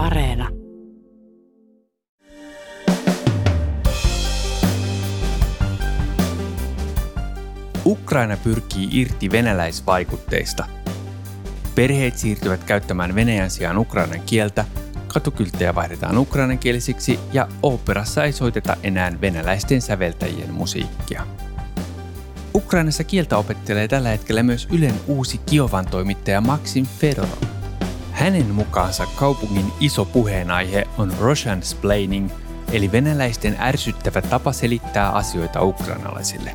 Areena. 0.00 0.48
Ukraina 7.86 8.36
pyrkii 8.36 8.88
irti 8.92 9.30
venäläisvaikutteista. 9.30 10.66
Perheet 11.74 12.16
siirtyvät 12.18 12.64
käyttämään 12.64 13.14
venäjän 13.14 13.50
sijaan 13.50 13.78
ukrainan 13.78 14.20
kieltä, 14.26 14.64
katukylttejä 15.06 15.74
vaihdetaan 15.74 16.18
ukrainankielisiksi 16.18 17.20
ja 17.32 17.48
oopperassa 17.62 18.24
ei 18.24 18.32
soiteta 18.32 18.76
enää 18.82 19.12
venäläisten 19.20 19.82
säveltäjien 19.82 20.52
musiikkia. 20.52 21.26
Ukrainassa 22.54 23.04
kieltä 23.04 23.36
opettelee 23.36 23.88
tällä 23.88 24.08
hetkellä 24.08 24.42
myös 24.42 24.68
Ylen 24.72 24.94
uusi 25.06 25.38
Kiovan 25.38 25.86
toimittaja 25.86 26.40
Maxim 26.40 26.86
Fedorov. 26.86 27.59
Hänen 28.20 28.54
mukaansa 28.54 29.06
kaupungin 29.06 29.72
iso 29.80 30.04
puheenaihe 30.04 30.84
on 30.98 31.12
Russian 31.20 31.62
splaining, 31.62 32.30
eli 32.72 32.92
venäläisten 32.92 33.56
ärsyttävä 33.60 34.22
tapa 34.22 34.52
selittää 34.52 35.10
asioita 35.10 35.62
ukrainalaisille. 35.62 36.54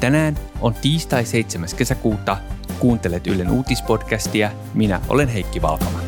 Tänään 0.00 0.38
on 0.60 0.74
tiistai 0.74 1.24
7. 1.24 1.68
kesäkuuta. 1.76 2.36
Kuuntelet 2.78 3.26
Ylen 3.26 3.50
uutispodcastia. 3.50 4.50
Minä 4.74 5.00
olen 5.08 5.28
Heikki 5.28 5.62
Valkama. 5.62 6.01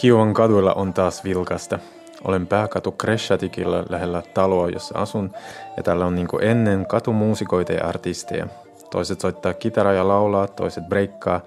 Kiovan 0.00 0.34
kaduilla 0.34 0.72
on 0.72 0.94
taas 0.94 1.24
vilkasta. 1.24 1.78
Olen 2.24 2.46
pääkatu 2.46 2.92
Kreshatikilla 2.92 3.84
lähellä 3.88 4.22
taloa, 4.34 4.68
jossa 4.68 4.98
asun, 4.98 5.30
ja 5.76 5.82
täällä 5.82 6.06
on 6.06 6.14
niin 6.14 6.28
kuin 6.28 6.44
ennen 6.44 6.86
katumuusikoita 6.86 7.72
ja 7.72 7.86
artisteja. 7.86 8.46
Toiset 8.90 9.20
soittaa 9.20 9.54
kitaraa 9.54 9.92
ja 9.92 10.08
laulaa, 10.08 10.48
toiset 10.48 10.84
breikkaa. 10.88 11.40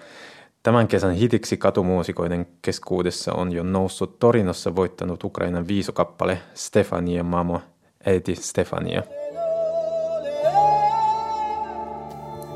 Tämän 0.63 0.87
kesän 0.87 1.13
hitiksi 1.13 1.57
katumuusikoiden 1.57 2.47
keskuudessa 2.61 3.33
on 3.33 3.51
jo 3.51 3.63
noussut 3.63 4.19
Torinossa 4.19 4.75
voittanut 4.75 5.23
Ukrainan 5.23 5.67
viisokappale 5.67 6.39
Stefania 6.53 7.23
Mamo, 7.23 7.61
äiti 8.05 8.35
Stefania. 8.35 9.03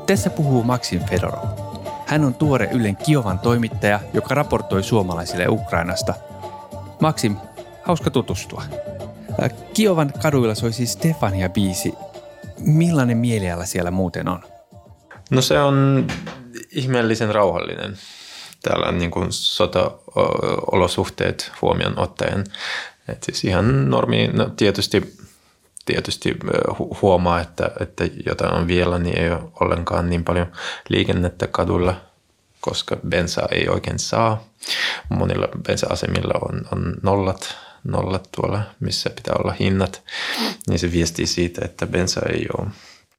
Tässä 0.06 0.30
puhuu 0.30 0.62
Maxim 0.62 1.00
Fedorov. 1.00 1.77
Hän 2.08 2.24
on 2.24 2.34
tuore 2.34 2.68
Ylen 2.72 2.96
Kiovan 2.96 3.38
toimittaja, 3.38 4.00
joka 4.12 4.34
raportoi 4.34 4.82
suomalaisille 4.82 5.48
Ukrainasta. 5.48 6.14
Maxim, 7.00 7.36
hauska 7.82 8.10
tutustua. 8.10 8.62
Kiovan 9.74 10.12
kaduilla 10.22 10.54
soi 10.54 10.72
siis 10.72 10.92
Stefania 10.92 11.48
biisi. 11.48 11.94
Millainen 12.58 13.18
mieliala 13.18 13.64
siellä 13.64 13.90
muuten 13.90 14.28
on? 14.28 14.42
No 15.30 15.42
se 15.42 15.60
on 15.60 16.06
ihmeellisen 16.70 17.34
rauhallinen. 17.34 17.96
Täällä 18.62 18.86
on 18.86 18.98
niin 18.98 19.10
kuin 19.10 19.26
sota-olosuhteet 19.30 21.52
huomioon 21.62 21.98
ottaen. 21.98 22.44
Et 23.08 23.22
siis 23.22 23.44
ihan 23.44 23.90
normi, 23.90 24.30
no 24.32 24.50
tietysti, 24.56 25.16
tietysti 25.88 26.36
huomaa, 27.02 27.40
että, 27.40 27.70
että 27.80 28.04
jotain 28.26 28.54
on 28.54 28.66
vielä, 28.66 28.98
niin 28.98 29.18
ei 29.18 29.30
ole 29.30 29.40
ollenkaan 29.60 30.10
niin 30.10 30.24
paljon 30.24 30.46
liikennettä 30.88 31.46
kadulla– 31.46 31.94
koska 32.60 32.96
bensaa 33.08 33.48
ei 33.50 33.68
oikein 33.68 33.98
saa. 33.98 34.44
Monilla 35.08 35.48
bensa-asemilla 35.66 36.34
on, 36.48 36.62
on 36.72 36.94
nollat, 37.02 37.56
nollat 37.84 38.28
tuolla, 38.36 38.62
missä 38.80 39.10
pitää 39.10 39.34
olla 39.38 39.54
hinnat, 39.60 40.02
niin 40.68 40.78
se 40.78 40.92
viestii 40.92 41.26
siitä, 41.26 41.64
että 41.64 41.86
bensa 41.86 42.20
ei 42.32 42.46
ole. 42.58 42.68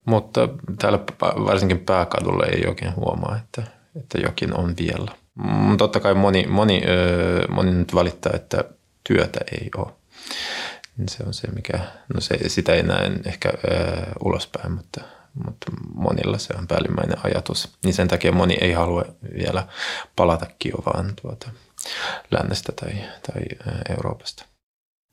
Mutta 0.06 0.50
täällä 0.80 1.00
varsinkin 1.22 1.80
pääkadulla 1.80 2.46
ei 2.46 2.68
oikein 2.68 2.96
huomaa, 2.96 3.40
että, 3.44 3.64
että 3.96 4.18
jokin 4.18 4.54
on 4.54 4.76
vielä. 4.82 5.12
Mm, 5.36 5.78
totta 5.78 6.00
kai 6.00 6.14
moni, 6.14 6.46
moni, 6.50 6.82
moni 7.50 7.72
nyt 7.72 7.96
valittaa, 7.96 8.32
että 8.36 8.64
työtä 9.04 9.40
ei 9.52 9.70
ole. 9.78 9.92
Se 11.08 11.24
on 11.28 11.34
se, 11.34 11.48
mikä, 11.52 11.80
no 12.14 12.22
se, 12.22 12.50
sitä 12.50 12.74
ei 12.74 12.84
näe 12.84 13.12
ehkä 13.26 13.54
ulospäin, 14.24 14.72
mutta– 14.72 15.02
mutta 15.46 15.72
monilla 15.94 16.38
se 16.38 16.54
on 16.58 16.68
päällimmäinen 16.68 17.18
ajatus. 17.24 17.78
Niin 17.84 17.94
sen 17.94 18.08
takia 18.08 18.32
moni 18.32 18.58
ei 18.62 18.72
halua 18.74 19.06
vielä 19.38 19.68
palata 20.16 20.46
Kiovaan 20.60 21.14
tuota 21.22 21.50
lännestä 22.32 22.72
tai, 22.72 22.92
tai 23.28 23.42
Euroopasta. 23.90 24.46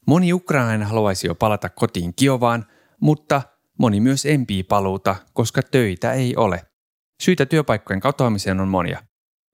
Moni 0.07 0.33
ukrainainen 0.33 0.89
haluaisi 0.89 1.27
jo 1.27 1.35
palata 1.35 1.69
kotiin 1.69 2.15
Kiovaan, 2.15 2.67
mutta 3.01 3.43
moni 3.79 4.01
myös 4.01 4.27
empii 4.27 4.63
paluuta, 4.63 5.17
koska 5.33 5.63
töitä 5.63 6.13
ei 6.13 6.37
ole. 6.37 6.67
Syitä 7.23 7.47
työpaikkojen 7.47 8.01
katoamiseen 8.01 8.61
on 8.61 8.69
monia. 8.69 9.03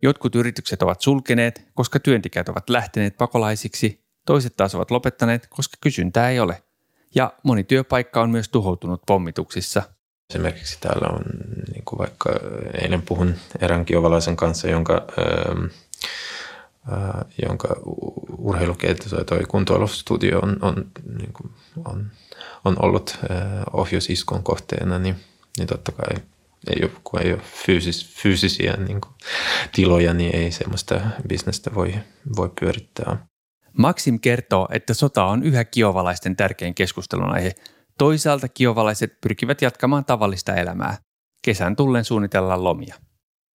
Jotkut 0.03 0.34
yritykset 0.34 0.82
ovat 0.82 1.00
sulkeneet, 1.00 1.69
koska 1.75 2.00
työntekijät 2.00 2.49
ovat 2.49 2.70
lähteneet 2.70 3.16
pakolaisiksi, 3.16 4.04
toiset 4.27 4.56
taas 4.56 4.75
ovat 4.75 4.91
lopettaneet, 4.91 5.47
koska 5.50 5.77
kysyntää 5.81 6.31
ei 6.31 6.41
ole. 6.41 6.62
Ja 7.15 7.33
moni 7.43 7.65
työpaikka 7.65 8.22
on 8.22 8.31
myös 8.31 8.49
tuhoutunut 8.49 9.03
pommituksissa– 9.06 9.83
Esimerkiksi 10.33 10.78
täällä 10.81 11.09
on, 11.09 11.22
niin 11.72 11.84
kuin 11.84 11.99
vaikka 11.99 12.31
eilen 12.82 13.03
puhun 13.03 13.34
erään 13.61 13.84
kiovalaisen 13.84 14.37
kanssa, 14.37 14.69
jonka, 14.69 15.06
ähm, 15.19 15.65
äh, 16.93 17.25
jonka 17.49 17.69
urheiluketju 18.38 19.25
toi 19.27 19.44
kuntoilustudio 19.49 20.38
on, 20.38 20.56
on, 20.62 20.91
niin 21.19 21.32
kuin, 21.32 21.50
on, 21.84 22.11
on 22.65 22.77
ollut 22.84 23.19
äh, 23.31 23.38
ohjusiskon 23.72 24.43
kohteena, 24.43 24.99
niin, 24.99 25.16
niin 25.59 25.69
totta 25.69 25.93
kai 25.93 26.22
ei 26.77 26.82
ole, 26.82 26.93
kun 27.05 27.22
ei 27.22 27.32
ole 27.32 27.43
fyysis, 27.66 28.15
fyysisiä 28.22 28.77
niin 28.77 29.00
kuin, 29.00 29.15
tiloja, 29.72 30.15
niin 30.15 30.37
ei 30.37 30.50
semmoista 30.53 31.00
bisnestä 31.28 31.75
voi, 31.75 31.94
voi 32.37 32.50
pyörittää. 32.61 33.27
Maxim 33.78 34.21
kertoo, 34.21 34.69
että 34.72 34.94
sota 34.94 35.25
on 35.25 35.43
yhä 35.43 35.65
kiovalaisten 35.65 36.37
tärkein 36.37 36.75
keskustelun 36.75 37.31
aihe– 37.31 37.53
Toisaalta 37.99 38.49
kiovalaiset 38.49 39.21
pyrkivät 39.21 39.62
jatkamaan 39.62 40.05
tavallista 40.05 40.55
elämää. 40.55 40.99
Kesän 41.43 41.77
tullen 41.77 42.05
suunnitellaan 42.05 42.65
lomia. 42.65 42.94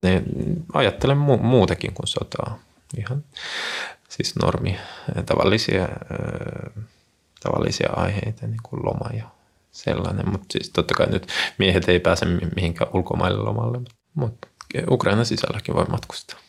Ne 0.04 0.24
ajattelen 0.74 1.18
mu- 1.18 1.42
muutakin 1.42 1.94
kuin 1.94 2.08
sotaa. 2.08 2.60
Ihan 2.98 3.24
siis 4.10 4.36
normi, 4.36 4.78
tavallisia, 5.26 5.88
tavallisia 7.44 7.90
aiheita, 7.96 8.48
niin 8.48 8.60
kuin 8.64 8.86
loma 8.86 9.10
ja 9.18 9.30
sellainen. 9.72 10.30
Mutta 10.30 10.48
siis 10.52 10.70
totta 10.70 10.94
kai 10.94 11.08
nyt 11.10 11.28
miehet 11.58 11.90
ei 11.90 12.00
pääse 12.00 12.26
mihinkään 12.56 12.92
ulkomaille 12.94 13.44
lomalle, 13.44 13.82
mutta 14.14 14.48
Ukraina 14.90 15.24
sisälläkin 15.24 15.76
voi 15.76 15.86
matkustaa. 15.86 16.40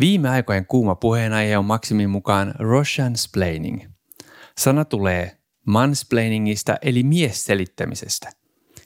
Viime 0.00 0.28
aikojen 0.28 0.66
kuuma 0.66 0.94
puheenaihe 0.94 1.58
on 1.58 1.64
Maksimin 1.64 2.10
mukaan 2.10 2.54
Russian 2.58 3.16
splaining. 3.16 3.82
Sana 4.58 4.84
tulee 4.84 5.36
mansplainingista 5.66 6.76
eli 6.82 7.02
miesselittämisestä. 7.02 8.30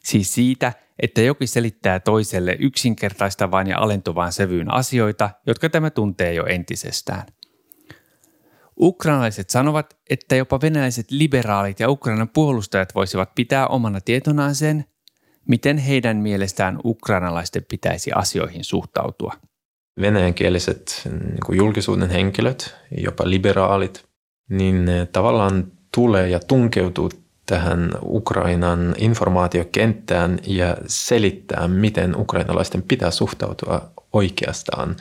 Siis 0.04 0.34
siitä, 0.34 0.72
että 0.98 1.20
jokin 1.20 1.48
selittää 1.48 2.00
toiselle 2.00 2.56
yksinkertaistavaan 2.58 3.66
ja 3.66 3.78
alentuvaan 3.78 4.32
sävyyn 4.32 4.74
asioita, 4.74 5.30
jotka 5.46 5.68
tämä 5.68 5.90
tuntee 5.90 6.34
jo 6.34 6.46
entisestään. 6.46 7.26
Ukrainalaiset 8.80 9.50
sanovat, 9.50 9.96
että 10.10 10.36
jopa 10.36 10.60
venäläiset 10.60 11.10
liberaalit 11.10 11.80
ja 11.80 11.90
Ukrainan 11.90 12.28
puolustajat 12.28 12.94
voisivat 12.94 13.34
pitää 13.34 13.66
omana 13.66 14.00
tietonaan 14.00 14.54
sen, 14.54 14.84
miten 15.48 15.78
heidän 15.78 16.16
mielestään 16.16 16.78
ukrainalaisten 16.84 17.64
pitäisi 17.70 18.12
asioihin 18.12 18.64
suhtautua. 18.64 19.49
Venäjänkieliset 20.00 21.02
niin 21.04 21.58
julkisuuden 21.58 22.10
henkilöt, 22.10 22.74
jopa 22.98 23.30
liberaalit, 23.30 24.04
niin 24.48 24.86
tavallaan 25.12 25.72
tulee 25.94 26.28
ja 26.28 26.40
tunkeutuu 26.40 27.10
tähän 27.46 27.90
Ukrainan 28.02 28.94
informaatiokenttään 28.98 30.38
ja 30.46 30.76
selittää, 30.86 31.68
miten 31.68 32.16
ukrainalaisten 32.16 32.82
pitää 32.82 33.10
suhtautua 33.10 33.90
oikeastaan 34.12 34.96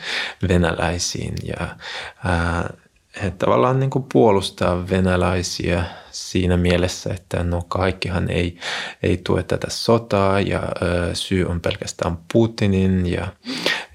venäläisiin. 0.48 1.34
Ja 1.44 1.68
ää, 2.26 2.74
he 3.24 3.32
tavallaan 3.32 3.80
niin 3.80 3.90
kuin 3.90 4.06
puolustaa 4.14 4.90
venäläisiä 4.90 5.84
siinä 6.12 6.58
mielessä, 6.58 7.14
että 7.14 7.44
no 7.44 7.62
kaikkihan 7.68 8.30
ei, 8.30 8.58
ei 9.04 9.18
tue 9.18 9.44
tätä 9.44 9.68
sotaa 9.70 10.42
ja 10.42 10.64
ö, 10.82 11.16
syy 11.16 11.46
on 11.46 11.62
pelkästään 11.62 12.18
Putinin 12.34 13.12
ja, 13.12 13.28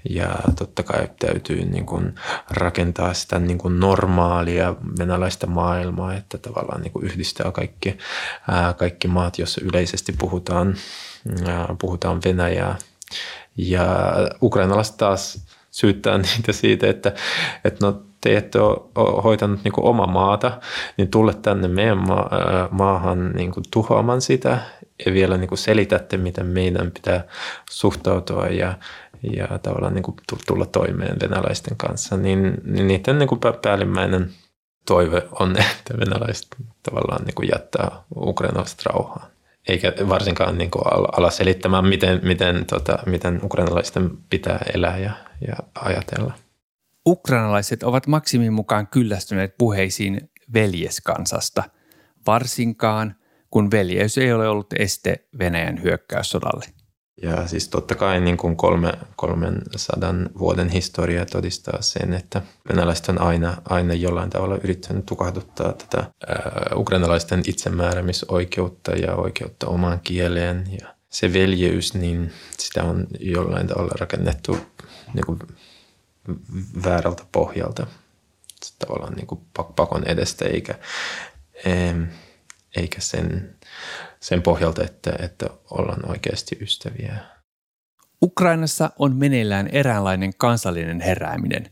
ja 0.09 0.35
totta 0.59 0.83
kai 0.83 1.09
täytyy 1.19 1.65
niin 1.65 1.85
kuin 1.85 2.15
rakentaa 2.49 3.13
sitä 3.13 3.39
niin 3.39 3.57
kuin 3.57 3.79
normaalia 3.79 4.75
venäläistä 4.99 5.47
maailmaa, 5.47 6.13
että 6.13 6.37
tavallaan 6.37 6.81
niin 6.81 6.91
kuin 6.91 7.05
yhdistää 7.05 7.51
kaikki, 7.51 7.97
ää, 8.51 8.73
kaikki 8.73 9.07
maat, 9.07 9.39
joissa 9.39 9.61
yleisesti 9.63 10.15
puhutaan 10.19 10.75
puhutaan 11.79 12.21
Venäjää. 12.25 12.75
Ja 13.57 13.85
ukrainalaiset 14.41 14.97
taas 14.97 15.45
syyttää 15.71 16.17
niitä 16.37 16.51
siitä, 16.51 16.89
että, 16.89 17.13
että 17.63 17.85
no 17.85 18.01
te 18.21 18.37
ette 18.37 18.59
ole 18.59 19.23
hoitanut 19.23 19.63
niin 19.63 19.73
oma 19.77 20.07
maata, 20.07 20.59
niin 20.97 21.11
tulle 21.11 21.33
tänne 21.33 21.67
meidän 21.67 22.07
ma- 22.07 22.29
maahan 22.71 23.31
niin 23.31 23.51
kuin 23.51 23.63
tuhoamaan 23.71 24.21
sitä 24.21 24.59
ja 25.05 25.13
vielä 25.13 25.37
niin 25.37 25.47
kuin 25.47 25.57
selitätte, 25.57 26.17
miten 26.17 26.45
meidän 26.45 26.91
pitää 26.91 27.23
suhtautua 27.69 28.47
ja, 28.47 28.73
ja 29.33 29.59
tavallaan 29.59 29.93
niin 29.93 30.03
kuin 30.03 30.15
tulla 30.47 30.65
toimeen 30.65 31.17
venäläisten 31.21 31.77
kanssa, 31.77 32.17
niin, 32.17 32.53
niin 32.63 32.87
niiden 32.87 33.19
niin 33.19 33.29
kuin 33.29 33.41
päällimmäinen 33.61 34.29
toive 34.85 35.27
on, 35.39 35.55
että 35.79 35.97
venäläiset 35.99 36.47
tavallaan 36.83 37.25
niin 37.25 37.35
kuin 37.35 37.49
jättää 37.53 37.91
ukrainalaiset 38.15 38.85
rauhaan. 38.85 39.27
Eikä 39.67 39.93
varsinkaan 40.09 40.57
niin 40.57 40.71
kuin 40.71 40.83
ala 41.17 41.29
selittämään, 41.29 41.85
miten, 41.85 42.19
miten, 42.23 42.65
tota, 42.65 42.97
miten 43.05 43.39
ukrainalaisten 43.43 44.09
pitää 44.29 44.59
elää 44.73 44.97
ja, 44.97 45.11
ja 45.47 45.55
ajatella. 45.75 46.33
Ukrainalaiset 47.07 47.83
ovat 47.83 48.07
maksimin 48.07 48.53
mukaan 48.53 48.87
kyllästyneet 48.87 49.57
puheisiin 49.57 50.29
veljeskansasta, 50.53 51.63
varsinkaan 52.27 53.15
kun 53.51 53.71
veljeys 53.71 54.17
ei 54.17 54.33
ole 54.33 54.47
ollut 54.47 54.73
este 54.79 55.25
Venäjän 55.39 55.83
hyökkäyssodalle. 55.83 56.65
Ja 57.21 57.47
siis 57.47 57.69
totta 57.69 57.95
kai 57.95 58.21
niin 58.21 58.37
kuin 58.37 58.55
kolme, 58.55 58.93
300 59.15 60.13
vuoden 60.39 60.69
historia 60.69 61.25
todistaa 61.25 61.81
sen, 61.81 62.13
että 62.13 62.41
venäläiset 62.69 63.09
on 63.09 63.21
aina, 63.21 63.57
aina 63.69 63.93
jollain 63.93 64.29
tavalla 64.29 64.57
yrittänyt 64.63 65.05
tukahduttaa 65.05 65.73
tätä 65.73 65.99
äh, 65.99 66.77
ukrainalaisten 66.77 67.43
itsemääräämisoikeutta 67.47 68.91
ja 68.91 69.15
oikeutta 69.15 69.67
omaan 69.67 69.99
kieleen. 69.99 70.67
Ja 70.81 70.95
se 71.09 71.33
veljeys, 71.33 71.93
niin 71.93 72.33
sitä 72.57 72.83
on 72.83 73.07
jollain 73.19 73.67
tavalla 73.67 73.95
rakennettu 73.99 74.57
niin 75.13 75.25
kuin 75.25 75.39
väärältä 76.83 77.23
pohjalta 77.31 77.87
tavallaan 78.79 79.13
niin 79.13 79.27
kuin 79.27 79.41
pakon 79.75 80.07
edestä 80.07 80.45
eikä, 80.45 80.75
eikä 82.75 83.01
sen, 83.01 83.55
sen 84.25 84.41
pohjalta, 84.41 84.83
että, 84.83 85.11
että 85.19 85.45
ollaan 85.71 86.09
oikeasti 86.09 86.57
ystäviä. 86.61 87.15
Ukrainassa 88.21 88.89
on 88.99 89.15
meneillään 89.15 89.67
eräänlainen 89.67 90.31
kansallinen 90.37 91.01
herääminen. 91.01 91.69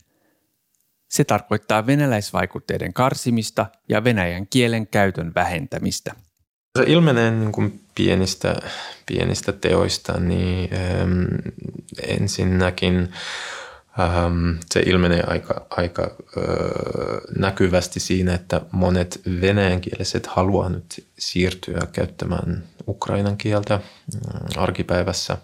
Se 1.08 1.24
tarkoittaa 1.24 1.86
venäläisvaikutteiden 1.86 2.92
karsimista 2.92 3.66
ja 3.88 4.04
venäjän 4.04 4.46
kielen 4.46 4.86
käytön 4.86 5.32
vähentämistä. 5.34 6.14
Se 6.78 6.84
ilmenee 6.86 7.30
niin 7.30 7.52
kuin 7.52 7.80
pienistä, 7.94 8.56
pienistä 9.06 9.52
teoista, 9.52 10.20
niin 10.20 10.70
ähm, 10.74 11.24
ensinnäkin 12.06 13.08
Ähm, 14.00 14.50
se 14.70 14.80
ilmenee 14.80 15.22
aika, 15.26 15.66
aika 15.70 16.02
äh, 16.02 16.42
näkyvästi 17.38 18.00
siinä, 18.00 18.34
että 18.34 18.60
monet 18.70 19.20
venäjänkieliset 19.40 20.26
haluaa 20.26 20.68
nyt 20.68 21.06
siirtyä 21.18 21.86
käyttämään 21.92 22.64
ukrainan 22.88 23.36
kieltä 23.36 23.76
mm, 23.76 24.20
arkipäivässä. 24.56 25.36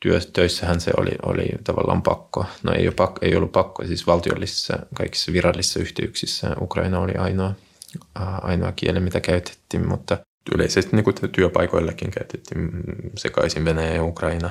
Työstöissähän 0.00 0.80
se 0.80 0.90
oli, 0.96 1.10
oli 1.26 1.48
tavallaan 1.64 2.02
pakko. 2.02 2.46
No 2.62 2.72
ei, 2.72 2.86
ole 2.86 2.94
pakko, 2.94 3.18
ei 3.22 3.36
ollut 3.36 3.52
pakko, 3.52 3.86
siis 3.86 4.06
valtiollisissa 4.06 4.78
kaikissa 4.94 5.32
virallisissa 5.32 5.80
yhteyksissä 5.80 6.56
Ukraina 6.60 7.00
oli 7.00 7.12
ainoa, 7.12 7.54
ainoa 8.42 8.72
kieli, 8.72 9.00
mitä 9.00 9.20
käytettiin, 9.20 9.88
mutta 9.88 10.18
yleisesti 10.54 10.96
niin 10.96 11.04
kuin 11.04 11.16
työpaikoillakin 11.32 12.10
käytettiin 12.10 12.70
sekaisin 13.16 13.64
Venäjä 13.64 13.94
ja 13.94 14.04
Ukraina. 14.04 14.50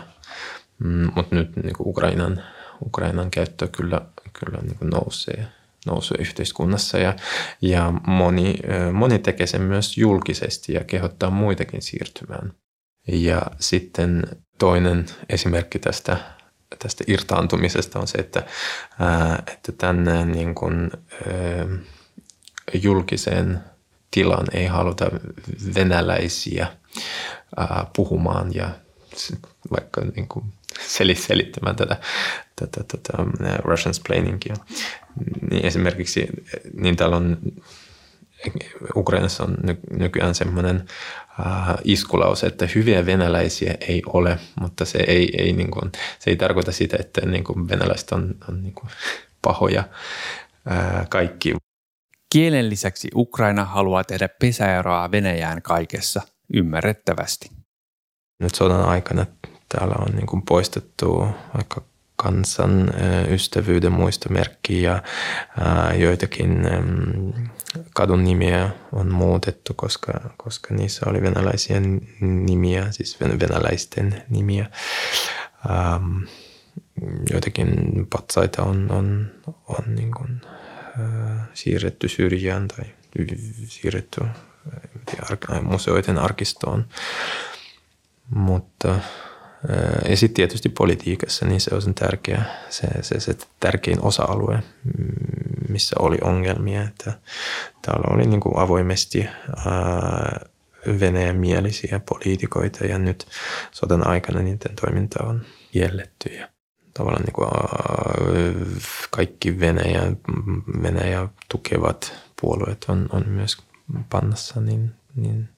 Mm, 0.80 1.12
mutta 1.16 1.36
nyt 1.36 1.56
niin 1.56 1.76
kuin 1.76 1.88
Ukrainan 1.88 2.44
Ukrainan 2.86 3.32
käyttö 3.32 3.68
kyllä, 3.68 4.02
kyllä 4.40 4.58
niin 4.62 4.90
nousee, 4.92 5.48
nousee 5.86 6.18
yhteiskunnassa 6.20 6.98
ja, 6.98 7.16
ja 7.62 7.94
moni, 8.08 8.56
moni 8.94 9.20
tekee 9.20 9.48
sen 9.48 9.62
myös 9.62 9.98
julkisesti 9.98 10.74
ja 10.74 10.84
kehottaa 10.84 11.30
muitakin 11.30 11.82
siirtymään. 11.82 12.54
Ja 13.08 13.42
sitten 13.60 14.24
toinen 14.60 15.06
esimerkki 15.30 15.80
tästä, 15.80 16.18
tästä 16.80 17.04
irtaantumisesta 17.08 18.00
on 18.00 18.08
se, 18.08 18.18
että, 18.18 18.44
että 19.48 19.72
tänne 19.72 20.26
niin 20.26 20.56
kuin, 20.56 20.92
julkiseen 22.74 23.60
tilaan 24.12 24.48
ei 24.54 24.66
haluta 24.66 25.06
venäläisiä 25.76 26.68
puhumaan 27.96 28.56
ja 28.56 28.70
vaikka 29.72 30.02
niin 30.16 30.28
kuin 30.28 30.46
selittämään 31.16 31.76
tätä, 31.76 31.98
tätä, 32.56 32.84
tätä 32.84 33.24
Russian 33.58 33.94
splainingia. 33.94 34.56
Niin 35.52 35.66
esimerkiksi 35.66 36.28
niin 36.74 36.96
täällä 36.96 37.18
on 37.18 37.38
Ukrainassa 38.96 39.44
on 39.44 39.58
nykyään 39.92 40.36
semmoinen 40.36 40.86
äh, 41.40 41.76
iskulause, 41.84 42.48
että 42.48 42.68
hyviä 42.76 43.06
venäläisiä 43.06 43.76
ei 43.82 44.02
ole, 44.06 44.40
mutta 44.60 44.86
se 44.86 45.00
ei, 45.08 45.34
ei, 45.38 45.54
niin 45.54 45.72
kuin, 45.72 45.92
se 46.20 46.30
ei 46.30 46.36
tarkoita 46.36 46.72
sitä, 46.72 46.98
että 47.00 47.26
niin 47.26 47.44
kuin 47.44 47.70
venäläiset 47.70 48.12
on, 48.12 48.36
on 48.50 48.64
niin 48.64 48.74
kuin 48.74 48.90
pahoja 49.42 49.84
äh, 50.72 51.10
kaikki. 51.10 51.56
Kielen 52.34 52.70
lisäksi 52.70 53.08
Ukraina 53.16 53.66
haluaa 53.66 54.04
tehdä 54.04 54.30
pesäeroa 54.42 55.12
Venäjään 55.12 55.62
kaikessa, 55.62 56.22
ymmärrettävästi. 56.54 57.50
Nyt 58.40 58.56
sodan 58.56 58.86
aikana 58.86 59.26
täällä 59.78 59.96
on 60.00 60.16
niin 60.16 60.28
kuin 60.28 60.42
poistettu 60.42 61.28
vaikka 61.54 61.82
kansan 62.16 62.94
ystävyyden 63.30 63.92
muistomerkki 63.92 64.82
ja 64.82 65.04
joitakin 65.98 66.68
kadun 67.94 68.24
nimiä 68.24 68.70
on 68.92 69.12
muutettu, 69.12 69.74
koska, 69.74 70.14
koska 70.38 70.74
niissä 70.74 71.10
oli 71.10 71.22
venäläisiä 71.22 71.82
nimiä, 72.22 72.92
siis 72.92 73.20
venäläisten 73.20 74.24
nimiä. 74.30 74.66
Joitakin 77.32 77.74
patsaita 78.10 78.64
on, 78.64 78.92
on, 78.92 79.32
on 79.68 79.96
niin 79.96 80.12
kuin, 80.12 80.42
siirretty 81.54 82.10
syrjään 82.10 82.68
tai 82.68 82.86
siirretty 83.68 84.22
museoiden 85.62 86.18
arkistoon. 86.18 86.86
Mutta 88.36 89.00
ja 90.10 90.18
sitten 90.18 90.36
tietysti 90.36 90.70
politiikassa, 90.70 91.46
niin 91.46 91.62
se 91.62 91.76
on 91.76 91.82
sen 91.82 91.94
tärkeä, 91.94 92.46
se, 92.70 92.88
se, 93.02 93.20
se 93.20 93.38
tärkein 93.60 94.02
osa-alue, 94.02 94.64
missä 95.70 95.96
oli 96.00 96.18
ongelmia. 96.22 96.84
Että 96.84 97.14
täällä 97.82 98.16
oli 98.16 98.26
niin 98.28 98.40
kuin 98.40 98.58
avoimesti 98.58 99.28
Venäjän 101.00 101.36
mielisiä 101.36 102.02
poliitikoita 102.10 102.86
ja 102.86 102.98
nyt 102.98 103.28
sodan 103.72 104.08
aikana 104.08 104.42
niiden 104.42 104.76
toiminta 104.82 105.24
on 105.24 105.42
kielletty. 105.72 106.30
Ja 106.30 106.50
tavallaan 106.94 107.24
niin 107.24 107.34
kuin, 107.34 107.50
kaikki 109.10 109.60
Venäjä, 109.60 110.02
Venäjä 110.84 111.28
tukevat 111.50 112.14
puolueet 112.42 112.86
on, 112.88 113.10
on 113.12 113.24
myös 113.28 113.58
pannassa, 114.10 114.62
niin, 114.62 114.92
niin 115.16 115.50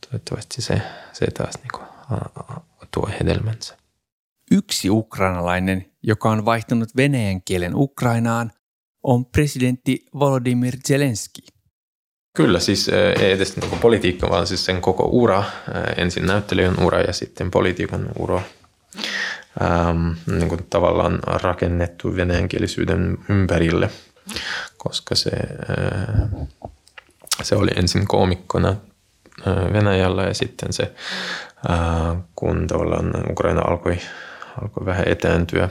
toivottavasti 0.00 0.62
se, 0.62 0.82
se 1.12 1.26
taas 1.26 1.54
niin 1.58 1.72
kuin, 1.74 1.86
tuo 2.96 3.10
hedelmänsä. 3.20 3.76
Yksi 4.50 4.90
ukrainalainen, 4.90 5.86
joka 6.02 6.30
on 6.30 6.44
vaihtanut 6.44 6.88
venäjän 6.96 7.42
kielen 7.42 7.72
Ukrainaan, 7.74 8.52
on 9.02 9.26
presidentti 9.26 10.06
Volodymyr 10.18 10.74
Zelensky. 10.88 11.42
Kyllä, 12.36 12.60
siis 12.60 12.88
ei 13.20 13.32
edes 13.32 13.56
niin 13.56 13.78
politiikka, 13.80 14.30
vaan 14.30 14.46
siis 14.46 14.64
sen 14.64 14.80
koko 14.80 15.08
ura. 15.12 15.44
Ensin 15.96 16.26
näyttelijän 16.26 16.82
ura 16.82 17.00
ja 17.00 17.12
sitten 17.12 17.50
politiikan 17.50 18.08
ura. 18.18 18.42
Ähm, 19.62 20.38
niin 20.38 20.48
kuin 20.48 20.66
tavallaan 20.70 21.18
rakennettu 21.26 22.16
venäjänkielisyyden 22.16 23.18
ympärille, 23.28 23.90
koska 24.76 25.14
se, 25.14 25.30
äh, 25.30 26.46
se 27.42 27.56
oli 27.56 27.70
ensin 27.76 28.06
koomikkona 28.06 28.76
Venäjällä 29.72 30.22
ja 30.22 30.34
sitten 30.34 30.72
se 30.72 30.92
kun 32.36 32.66
tavallaan 32.66 33.12
Ukraina 33.30 33.60
alkoi, 33.60 33.98
alkoi 34.62 34.86
vähän 34.86 35.08
etääntyä 35.08 35.68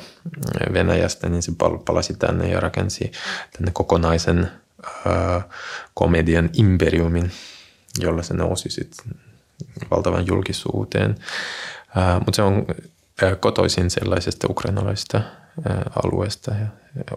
Venäjästä, 0.74 1.30
niin 1.30 1.44
se 1.44 1.52
palasi 1.86 2.14
tänne 2.14 2.50
ja 2.50 2.60
rakensi 2.60 3.12
tänne 3.54 3.72
kokonaisen 3.74 4.52
komedian 5.94 6.50
imperiumin, 6.54 7.32
jolla 8.00 8.24
se 8.24 8.34
nousi 8.34 8.70
sitten 8.70 9.06
valtavan 9.92 10.28
julkisuuteen. 10.28 11.16
Mutta 12.16 12.36
se 12.36 12.42
on 12.42 12.66
kotoisin 13.40 13.90
sellaisesta 13.90 14.48
ukrainalaisesta 14.50 15.22
alueesta 16.04 16.52
ja 16.52 16.68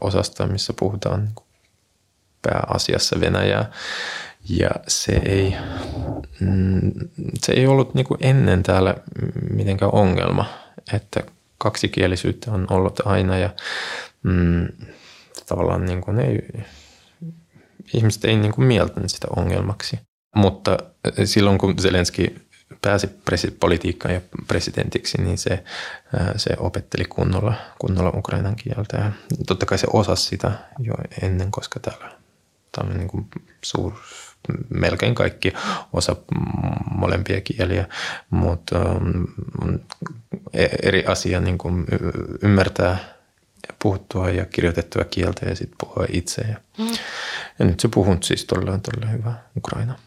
osasta, 0.00 0.46
missä 0.46 0.72
puhutaan 0.78 1.24
niin 1.24 1.34
pääasiassa 2.42 3.20
Venäjää. 3.20 3.70
Ja 4.48 4.70
se 4.86 5.12
ei, 5.12 5.56
se 7.38 7.52
ei 7.52 7.66
ollut 7.66 7.94
niin 7.94 8.06
kuin 8.06 8.18
ennen 8.22 8.62
täällä 8.62 8.94
mitenkään 9.50 9.94
ongelma, 9.94 10.46
että 10.92 11.20
kaksikielisyyttä 11.58 12.52
on 12.52 12.66
ollut 12.70 13.00
aina 13.06 13.38
ja 13.38 13.50
mm, 14.22 14.68
tavallaan 15.46 15.84
niin 15.84 16.00
kuin 16.00 16.18
ei, 16.20 16.48
ihmiset 17.94 18.24
ei 18.24 18.36
niin 18.36 18.52
kuin 18.52 18.66
mieltänyt 18.66 19.10
sitä 19.10 19.28
ongelmaksi. 19.36 19.98
Mutta 20.36 20.78
silloin 21.24 21.58
kun 21.58 21.78
Zelenski 21.78 22.48
pääsi 23.24 23.50
politiikkaan 23.60 24.14
ja 24.14 24.20
presidentiksi, 24.48 25.22
niin 25.22 25.38
se, 25.38 25.64
se 26.36 26.50
opetteli 26.58 27.04
kunnolla, 27.04 27.54
kunnolla 27.78 28.12
ukrainan 28.16 28.56
kieltä. 28.56 28.96
Ja 28.96 29.12
totta 29.46 29.66
kai 29.66 29.78
se 29.78 29.86
osasi 29.92 30.22
sitä 30.22 30.52
jo 30.78 30.94
ennen, 31.22 31.50
koska 31.50 31.80
täällä 31.80 32.12
tämä 32.72 32.90
on 32.90 32.96
niin 32.96 33.08
kuin 33.08 33.26
suur, 33.64 33.92
melkein 34.68 35.14
kaikki 35.14 35.52
osa 35.92 36.16
molempia 36.90 37.40
kieliä, 37.40 37.88
mutta 38.30 38.78
on 39.62 39.80
e-, 40.52 40.78
eri 40.82 41.04
asia 41.06 41.40
niin 41.40 41.58
kuin 41.58 41.84
ymmärtää 42.42 42.98
puhuttua 43.82 44.30
ja 44.30 44.46
kirjoitettua 44.46 45.04
kieltä 45.04 45.46
ja 45.46 45.56
sitten 45.56 45.76
puhua 45.78 46.06
itse. 46.12 46.42
Ja, 46.42 46.56
ja 47.58 47.64
nyt 47.64 47.80
se 47.80 47.88
puhunut 47.88 48.22
siis 48.22 48.44
todella, 48.44 48.78
todella 48.78 49.10
hyvä 49.10 49.34
Ukraina. 49.56 49.98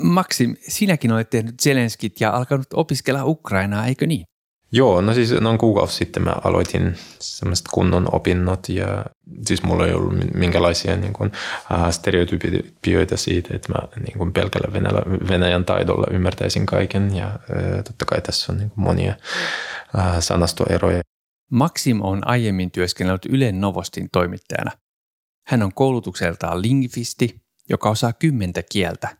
Maksim, 0.00 0.56
sinäkin 0.68 1.12
olet 1.12 1.30
tehnyt 1.30 1.60
Zelenskit 1.62 2.20
ja 2.20 2.30
alkanut 2.30 2.66
opiskella 2.72 3.24
Ukrainaa, 3.24 3.86
eikö 3.86 4.06
niin? 4.06 4.24
Joo, 4.76 5.00
no 5.00 5.14
siis 5.14 5.32
noin 5.32 5.58
kuukausi 5.58 5.96
sitten 5.96 6.22
mä 6.22 6.34
aloitin 6.44 6.94
semmoiset 7.18 7.66
kunnon 7.72 8.14
opinnot 8.14 8.68
ja 8.68 9.04
siis 9.46 9.62
mulla 9.62 9.86
ei 9.86 9.92
ollut 9.92 10.14
minkälaisia 10.34 10.96
niin 10.96 11.12
kuin, 11.12 11.32
äh, 11.72 11.90
stereotypioita 11.90 13.16
siitä, 13.16 13.56
että 13.56 13.72
mä 13.72 13.78
niin 14.06 14.18
kuin 14.18 14.32
pelkällä 14.32 14.72
Venäjä, 14.72 15.28
Venäjän 15.28 15.64
taidolla 15.64 16.06
ymmärtäisin 16.10 16.66
kaiken 16.66 17.16
ja 17.16 17.26
äh, 17.26 17.84
totta 17.84 18.04
kai 18.04 18.20
tässä 18.20 18.52
on 18.52 18.58
niin 18.58 18.70
kuin 18.70 18.84
monia 18.84 19.14
äh, 19.98 20.16
sanastoeroja. 20.20 21.02
Maksim 21.50 22.02
on 22.02 22.28
aiemmin 22.28 22.70
työskennellyt 22.70 23.26
Ylen 23.26 23.60
Novostin 23.60 24.08
toimittajana. 24.12 24.70
Hän 25.46 25.62
on 25.62 25.74
koulutukseltaan 25.74 26.62
lingvisti, 26.62 27.40
joka 27.70 27.90
osaa 27.90 28.12
kymmentä 28.12 28.62
kieltä. 28.72 29.16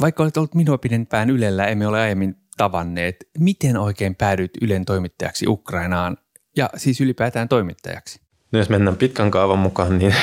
Vaikka 0.00 0.22
olet 0.22 0.36
ollut 0.36 0.54
minua 0.54 0.78
pidempään 0.78 1.30
Ylellä, 1.30 1.66
emme 1.66 1.86
ole 1.86 2.00
aiemmin 2.00 2.43
tavanneet. 2.56 3.16
Miten 3.38 3.76
oikein 3.76 4.14
päädyit 4.14 4.50
Ylen 4.62 4.84
toimittajaksi 4.84 5.46
Ukrainaan 5.48 6.16
ja 6.56 6.70
siis 6.76 7.00
ylipäätään 7.00 7.48
toimittajaksi? 7.48 8.20
No 8.52 8.58
jos 8.58 8.68
mennään 8.68 8.96
pitkän 8.96 9.30
kaavan 9.30 9.58
mukaan, 9.58 9.98
niin 9.98 10.14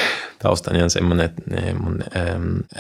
taustani 0.44 0.84
on 0.84 0.90
semmoinen, 0.90 1.26
että 1.26 1.42
mun 1.80 2.00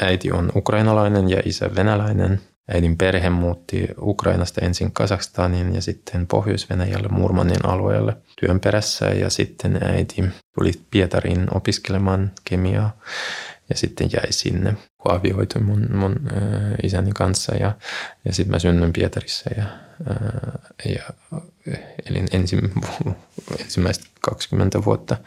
äiti 0.01 0.31
on 0.31 0.51
ukrainalainen 0.55 1.29
ja 1.29 1.41
isä 1.46 1.75
venäläinen. 1.75 2.41
Äidin 2.74 2.98
perhe 2.98 3.29
muutti 3.29 3.88
Ukrainasta 4.01 4.62
ensin 4.62 4.91
Kazakstaniin 4.91 5.75
ja 5.75 5.81
sitten 5.81 6.27
Pohjois-Venäjälle 6.27 7.08
Murmanin 7.08 7.65
alueelle 7.65 8.17
työn 8.39 8.60
perässä. 8.60 9.05
Ja 9.05 9.29
sitten 9.29 9.79
äiti 9.84 10.24
tuli 10.55 10.72
Pietariin 10.91 11.48
opiskelemaan 11.55 12.31
kemiaa 12.43 13.00
ja 13.72 13.78
sitten 13.78 14.10
jäi 14.13 14.32
sinne, 14.32 14.78
kun 14.98 15.12
avioitui 15.12 15.62
mun, 15.62 15.88
mun 15.94 16.16
äh, 16.36 16.42
isäni 16.84 17.12
kanssa 17.12 17.56
ja, 17.56 17.75
ja 18.25 18.34
sitten 18.34 18.51
mä 18.51 18.60
synnyin 18.60 18.94
Pietarissa 18.94 19.50
ja, 19.58 19.63
äh, 20.12 20.92
ja 20.96 21.04
elin 22.10 22.28
ensim, 22.32 22.60
ensimmäistä 23.60 24.06
20 24.22 24.86
vuotta 24.86 25.18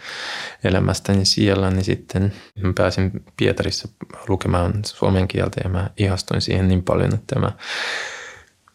elämästäni 0.65 1.25
siellä, 1.25 1.71
niin 1.71 1.85
sitten 1.85 2.33
mä 2.61 2.73
pääsin 2.73 3.25
Pietarissa 3.37 3.89
lukemaan 4.29 4.73
suomen 4.85 5.29
kieltä 5.29 5.61
ja 5.65 5.71
mä 5.71 5.91
ihastuin 5.97 6.41
siihen 6.41 6.69
niin 6.69 6.83
paljon, 6.83 7.15
että 7.15 7.39
mä 7.39 7.53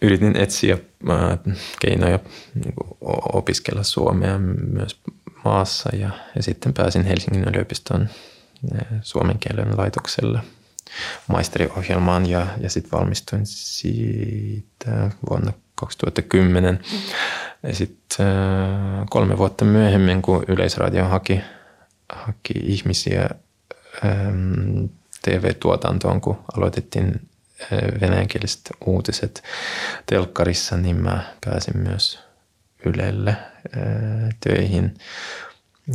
yritin 0.01 0.35
etsiä 0.35 0.77
keinoja 1.79 2.19
niin 2.55 2.73
opiskella 3.33 3.83
suomea 3.83 4.39
myös 4.73 5.01
maassa 5.45 5.95
ja, 5.95 6.09
ja 6.35 6.43
sitten 6.43 6.73
pääsin 6.73 7.03
Helsingin 7.03 7.49
yliopistoon 7.49 8.09
suomen 9.01 9.39
kielen 9.39 9.77
laitokselle 9.77 10.39
maisteriohjelmaan 11.27 12.29
ja, 12.29 12.47
ja 12.59 12.69
sitten 12.69 12.91
valmistuin 12.91 13.45
siitä 13.45 15.11
vuonna 15.29 15.53
2010. 15.75 16.79
Ja 17.63 17.75
sitten 17.75 18.27
äh, 18.27 19.05
kolme 19.09 19.37
vuotta 19.37 19.65
myöhemmin, 19.65 20.21
kun 20.21 20.45
Yleisradio 20.47 21.05
haki, 21.05 21.41
haki 22.09 22.53
ihmisiä 22.63 23.29
ähm, 24.05 24.85
TV-tuotantoon, 25.21 26.21
kun 26.21 26.39
aloitettiin 26.57 27.29
äh, 27.61 28.01
venäjänkieliset 28.01 28.69
uutiset 28.85 29.43
telkkarissa, 30.05 30.77
niin 30.77 30.95
mä 30.95 31.33
pääsin 31.45 31.77
myös 31.77 32.19
Ylelle 32.85 33.29
äh, 33.29 34.29
töihin. 34.39 34.93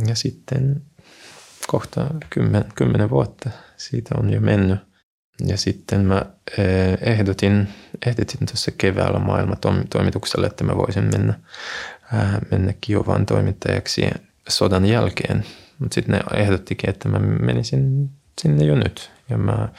Ja 0.07 0.15
sitten 0.15 0.81
kohta 1.67 2.07
kymmen, 2.29 2.65
kymmenen 2.75 3.09
vuotta 3.09 3.49
siitä 3.77 4.15
on 4.19 4.33
jo 4.33 4.41
mennyt. 4.41 4.79
Ja 5.47 5.57
sitten 5.57 6.05
mä 6.05 6.25
eh, 6.57 6.97
ehdotin, 7.01 7.67
ehdotin 8.05 8.47
tuossa 8.47 8.71
keväällä 8.77 9.19
maailman 9.19 9.57
toimitukselle, 9.89 10.47
että 10.47 10.63
mä 10.63 10.77
voisin 10.77 11.03
mennä, 11.03 11.33
mennä 12.51 12.73
Kiovan 12.81 13.25
toimittajaksi 13.25 14.09
sodan 14.49 14.85
jälkeen. 14.85 15.45
Mutta 15.79 15.95
sitten 15.95 16.15
ne 16.15 16.41
ehdottikin, 16.41 16.89
että 16.89 17.09
mä 17.09 17.19
menisin 17.19 18.09
sinne 18.41 18.65
jo 18.65 18.75
nyt. 18.75 19.11
Ja 19.29 19.37
mä 19.37 19.69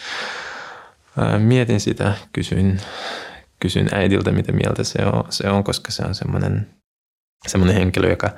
mietin 1.38 1.80
sitä, 1.80 2.14
kysyin, 2.32 2.80
kysyin 3.60 3.88
äidiltä, 3.94 4.32
mitä 4.32 4.52
mieltä 4.52 4.84
se 4.84 5.04
on, 5.04 5.24
se 5.30 5.50
on 5.50 5.64
koska 5.64 5.90
se 5.92 6.02
on 6.06 6.14
semmoinen, 6.14 6.66
semmoinen 7.46 7.76
henkilö, 7.76 8.10
joka 8.10 8.30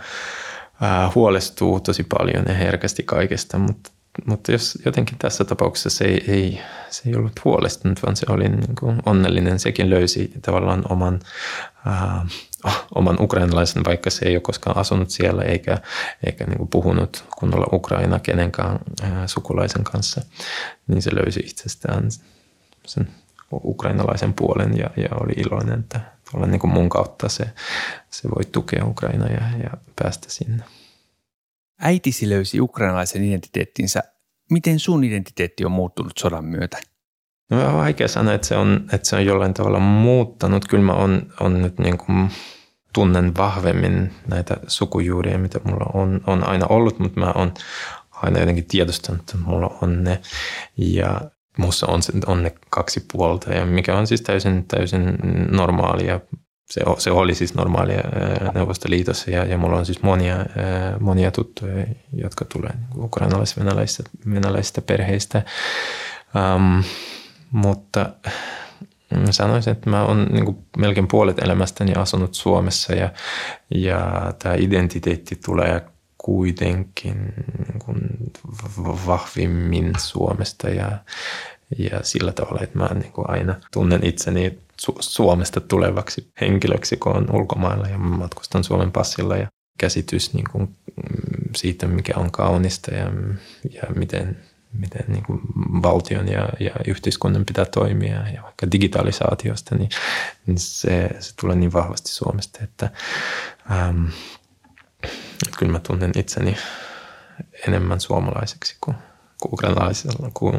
ää, 0.81 1.11
huolestuu 1.15 1.81
tosi 1.81 2.05
paljon 2.05 2.45
ja 2.49 2.55
herkästi 2.55 3.03
kaikesta, 3.03 3.59
mutta, 3.59 3.91
mutta 4.27 4.53
jos 4.53 4.79
jotenkin 4.85 5.19
tässä 5.19 5.45
tapauksessa 5.45 5.91
se 5.91 6.05
ei, 6.05 6.25
ei, 6.29 6.61
se 6.91 7.09
ei 7.09 7.17
ollut 7.17 7.45
huolestunut, 7.45 8.03
vaan 8.03 8.17
se 8.17 8.27
oli 8.29 8.49
niin 8.49 8.75
kuin 8.81 9.03
onnellinen, 9.07 9.59
sekin 9.59 9.91
löysi 9.91 10.33
tavallaan 10.43 10.85
oman, 10.89 11.21
ää, 11.87 12.27
oman 12.95 13.17
ukrainalaisen, 13.21 13.85
vaikka 13.85 14.11
se 14.11 14.27
ei 14.27 14.37
ole 14.37 14.41
koskaan 14.41 14.77
asunut 14.77 15.11
siellä 15.11 15.43
eikä, 15.43 15.79
eikä 16.27 16.45
niin 16.45 16.59
kuin 16.59 16.69
puhunut 16.69 17.25
kunnolla 17.39 17.67
Ukraina 17.73 18.19
kenenkään 18.19 18.79
ää, 19.03 19.27
sukulaisen 19.27 19.85
kanssa, 19.85 20.21
niin 20.87 21.03
se 21.03 21.11
löysi 21.15 21.41
itsestään 21.41 22.09
sen 22.87 23.09
ukrainalaisen 23.53 24.35
puolen 24.35 24.79
ja, 24.79 24.91
ja 24.97 25.09
oli 25.21 25.33
iloinen, 25.33 25.81
että 25.81 26.01
olla 26.35 26.47
niin 26.47 26.61
kuin 26.61 26.73
mun 26.73 26.89
kautta 26.89 27.29
se, 27.29 27.45
se 28.11 28.29
voi 28.29 28.45
tukea 28.53 28.85
Ukraina 28.85 29.27
ja, 29.27 29.43
ja 29.63 29.71
päästä 30.03 30.31
sinne. 30.31 30.65
Äitisi 31.81 32.29
löysi 32.29 32.61
ukrainalaisen 32.61 33.25
identiteettinsä. 33.25 34.03
Miten 34.51 34.79
sun 34.79 35.05
identiteetti 35.05 35.65
on 35.65 35.73
muuttunut 35.73 36.13
sodan 36.19 36.45
myötä? 36.45 36.79
No 37.51 37.69
on 37.69 37.77
vaikea 37.77 38.09
sanoa, 38.09 38.35
että 38.35 38.47
se 38.47 38.57
on, 38.57 38.89
että 38.93 39.09
se 39.09 39.17
on 39.17 39.27
jollain 39.27 39.55
tavalla 39.55 39.79
muuttanut. 39.79 40.69
Kyllä 40.69 40.85
mä 40.85 40.93
on, 40.93 41.33
on 41.41 41.63
nyt 41.63 41.79
niin 41.79 41.99
kuin 41.99 42.31
tunnen 42.93 43.37
vahvemmin 43.37 44.15
näitä 44.27 44.57
sukujuuria, 44.67 45.39
mitä 45.39 45.61
mulla 45.65 45.91
on, 45.95 46.21
on 46.27 46.49
aina 46.49 46.67
ollut, 46.67 46.99
mutta 46.99 47.21
mä 47.21 47.33
oon 47.35 47.55
aina 48.11 48.41
jotenkin 48.41 48.65
tiedostanut, 48.65 49.21
että 49.21 49.37
mulla 49.37 49.79
on 49.83 50.05
ne. 50.05 50.21
Ja 50.77 51.21
Mussa 51.59 51.87
on, 51.87 52.01
on 52.27 52.43
ne 52.43 52.55
kaksi 52.71 53.05
puolta, 53.13 53.55
ja 53.55 53.67
mikä 53.67 53.97
on 53.97 54.07
siis 54.07 54.23
täysin, 54.23 54.65
täysin 54.69 55.19
normaalia. 55.51 56.21
Se, 56.71 56.81
se 56.99 57.11
oli 57.11 57.35
siis 57.35 57.55
normaalia 57.55 58.03
Neuvostoliitossa, 58.55 59.31
ja, 59.31 59.45
ja 59.45 59.59
mulla 59.59 59.79
on 59.79 59.87
siis 59.87 60.03
monia, 60.03 60.37
monia 61.01 61.31
tuttuja, 61.31 61.87
jotka 62.13 62.45
tulee 62.45 62.73
niin 62.73 63.05
ukrainalais-venäläisistä 63.05 64.11
venäläisistä 64.31 64.83
perheistä. 64.83 65.43
Um, 66.55 66.85
mutta 67.51 68.11
sanoisin, 69.31 69.73
että 69.73 69.91
mä 69.91 70.05
oon 70.05 70.27
niin 70.31 70.67
melkein 70.79 71.09
puolet 71.09 71.39
elämästäni 71.39 71.93
asunut 71.95 72.35
Suomessa 72.35 72.95
ja, 72.95 73.13
ja 73.75 74.33
tämä 74.39 74.55
identiteetti 74.55 75.37
tulee 75.45 75.83
kuitenkin 76.29 77.33
niin 77.69 77.79
kuin 77.85 77.99
vahvimmin 79.07 79.93
Suomesta 79.99 80.69
ja, 80.69 80.99
ja 81.79 82.01
sillä 82.03 82.33
tavalla, 82.33 82.61
että 82.63 82.79
mä 82.79 82.89
niin 82.95 83.13
kuin 83.13 83.31
aina 83.31 83.55
tunnen 83.73 84.07
itseni 84.07 84.59
Su- 84.83 84.97
Suomesta 85.01 85.61
tulevaksi 85.61 86.31
henkilöksi, 86.41 86.97
kun 86.97 87.17
on 87.17 87.35
ulkomailla 87.35 87.89
ja 87.89 87.99
matkustan 87.99 88.65
Suomen 88.65 88.93
passilla 88.93 89.37
ja 89.37 89.47
käsitys 89.79 90.35
niin 90.35 90.45
kuin 90.53 90.77
siitä, 91.57 91.87
mikä 91.87 92.13
on 92.17 92.31
kaunista 92.31 92.95
ja, 92.95 93.05
ja 93.73 93.83
miten, 93.97 94.39
miten 94.73 95.05
niin 95.09 95.23
kuin 95.23 95.41
valtion 95.83 96.29
ja, 96.29 96.49
ja 96.61 96.73
yhteiskunnan 96.87 97.45
pitää 97.45 97.65
toimia 97.65 98.29
ja 98.29 98.43
vaikka 98.43 98.71
digitalisaatiosta, 98.73 99.75
niin, 99.75 99.91
niin 100.47 100.59
se, 100.59 101.11
se 101.21 101.33
tulee 101.41 101.57
niin 101.57 101.73
vahvasti 101.73 102.09
Suomesta, 102.09 102.59
että 102.65 102.91
ähm, 103.71 104.05
kyllä 105.59 105.73
mä 105.73 105.81
tunnen 105.81 106.13
itseni 106.17 106.57
enemmän 107.69 108.01
suomalaiseksi 108.01 108.77
kuin, 108.81 108.97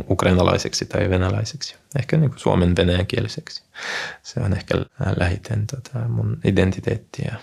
ukrainalaiseksi 0.09 0.85
tai 0.85 1.09
venäläiseksi. 1.09 1.75
Ehkä 1.99 2.17
niin 2.17 2.29
kuin 2.29 2.39
suomen 2.39 2.75
venäjänkieliseksi. 2.75 3.63
Se 4.23 4.39
on 4.39 4.53
ehkä 4.53 4.75
lähiten 5.17 5.67
tota 5.67 6.07
mun 6.07 6.37
identiteettiä. 6.45 7.35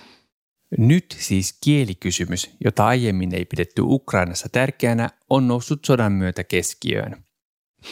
Nyt 0.78 1.16
siis 1.18 1.58
kielikysymys, 1.64 2.50
jota 2.64 2.86
aiemmin 2.86 3.34
ei 3.34 3.44
pidetty 3.44 3.82
Ukrainassa 3.84 4.48
tärkeänä, 4.52 5.10
on 5.30 5.48
noussut 5.48 5.84
sodan 5.84 6.12
myötä 6.12 6.44
keskiöön. 6.44 7.16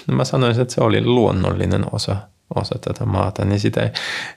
No 0.07 0.17
mä 0.17 0.25
sanoisin, 0.25 0.63
että 0.63 0.75
se 0.75 0.81
oli 0.81 1.05
luonnollinen 1.05 1.95
osa, 1.95 2.17
osa 2.55 2.79
tätä 2.79 3.05
maata, 3.05 3.45
niin 3.45 3.61
sitä 3.61 3.83
ei, 3.83 3.91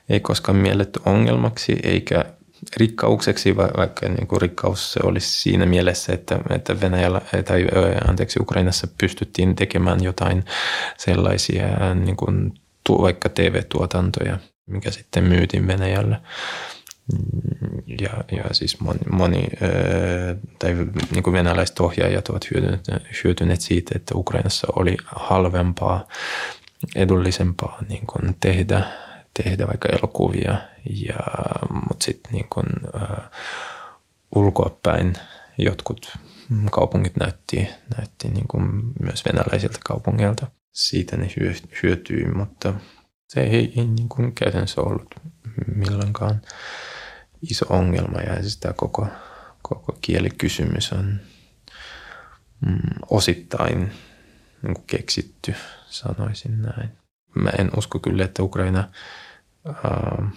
ei 0.08 0.20
koskaan 0.20 0.58
mielletty 0.58 1.00
ongelmaksi 1.06 1.76
eikä 1.82 2.24
rikkaukseksi, 2.76 3.56
vaikka 3.56 4.08
niin 4.08 4.26
kuin 4.26 4.42
rikkaus 4.42 4.92
se 4.92 5.00
olisi 5.02 5.40
siinä 5.40 5.66
mielessä, 5.66 6.12
että, 6.12 6.38
että 6.50 6.80
Venäjällä 6.80 7.20
tai 7.44 7.66
anteeksi, 8.08 8.38
Ukrainassa 8.42 8.88
pystyttiin 9.00 9.56
tekemään 9.56 10.02
jotain 10.02 10.44
sellaisia 10.96 11.94
niin 11.94 12.16
kuin, 12.16 12.54
vaikka 12.88 13.28
TV-tuotantoja, 13.28 14.38
mikä 14.66 14.90
sitten 14.90 15.24
myytiin 15.24 15.66
Venäjälle. 15.66 16.16
Ja, 18.00 18.10
ja 18.32 18.44
siis 18.52 18.80
moni, 18.80 18.98
moni 19.12 19.44
tai 20.58 20.74
niin 21.10 21.22
kuin 21.22 21.34
venäläiset 21.34 21.80
ohjaajat 21.80 22.28
ovat 22.28 22.50
hyötyneet, 22.50 22.84
hyötyneet 23.24 23.60
siitä, 23.60 23.92
että 23.96 24.14
Ukrainassa 24.14 24.66
oli 24.76 24.96
halvempaa, 25.06 26.08
edullisempaa 26.96 27.78
niin 27.88 28.06
kuin 28.06 28.36
tehdä 28.40 28.84
tehdä 29.42 29.66
vaikka 29.66 29.88
elokuvia, 29.88 30.58
ja, 30.90 31.18
mutta 31.88 32.04
sitten 32.04 32.32
niin 32.32 32.46
kun, 32.50 32.66
uh, 32.94 33.24
ulkoapäin 34.34 35.14
jotkut 35.58 36.18
kaupungit 36.70 37.16
näytti, 37.16 37.68
näytti 37.96 38.28
niin 38.28 38.48
kuin 38.48 38.64
myös 39.00 39.24
venäläisiltä 39.24 39.78
kaupungeilta. 39.84 40.46
Siitä 40.72 41.16
ne 41.16 41.28
hyötyi, 41.82 42.24
mutta 42.24 42.74
se 43.28 43.40
ei, 43.40 43.72
ei 43.76 43.86
niin 43.86 44.08
kuin 44.08 44.34
käytännössä 44.34 44.80
ollut 44.80 45.14
milloinkaan 45.74 46.42
iso 47.50 47.66
ongelma 47.68 48.20
ja 48.20 48.40
siis 48.40 48.56
tämä 48.56 48.72
koko, 48.72 49.06
koko 49.62 49.98
kielikysymys 50.00 50.92
on 50.92 51.20
mm, 52.66 52.78
osittain 53.10 53.92
niin 54.62 54.82
keksitty, 54.86 55.54
sanoisin 55.86 56.62
näin. 56.62 56.90
Mä 57.34 57.50
en 57.58 57.70
usko 57.76 57.98
kyllä, 57.98 58.24
että 58.24 58.42
Ukraina 58.42 58.88
äh, 59.68 60.32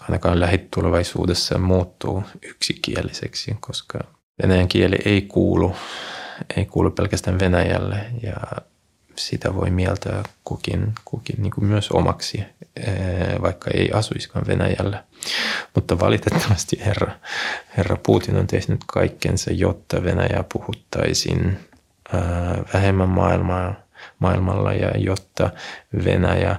ainakaan 0.00 0.40
lähitulevaisuudessa 0.40 1.58
muuttuu 1.58 2.24
yksikieliseksi, 2.42 3.56
koska 3.60 3.98
venäjän 4.42 4.68
kieli 4.68 4.96
ei 5.04 5.22
kuulu, 5.22 5.76
ei 6.56 6.66
kuulu 6.66 6.90
pelkästään 6.90 7.38
Venäjälle 7.38 8.06
ja 8.22 8.36
sitä 9.16 9.54
voi 9.54 9.70
mieltää 9.70 10.22
kukin, 10.44 10.92
kukin 11.04 11.42
niin 11.42 11.50
kuin 11.50 11.64
myös 11.64 11.90
omaksi, 11.90 12.44
vaikka 13.42 13.70
ei 13.74 13.90
asuisikaan 13.92 14.46
Venäjällä. 14.46 15.04
Mutta 15.74 15.98
valitettavasti 15.98 16.80
herra, 16.84 17.12
herra 17.76 17.96
Putin 18.06 18.36
on 18.36 18.46
tehnyt 18.46 18.80
kaikkensa, 18.86 19.52
jotta 19.52 20.04
Venäjää 20.04 20.44
puhuttaisiin 20.52 21.58
vähemmän 22.74 23.08
maailmaa, 23.08 23.74
maailmalla 24.18 24.72
ja 24.72 24.90
jotta 24.98 25.50
Venäjä 26.04 26.56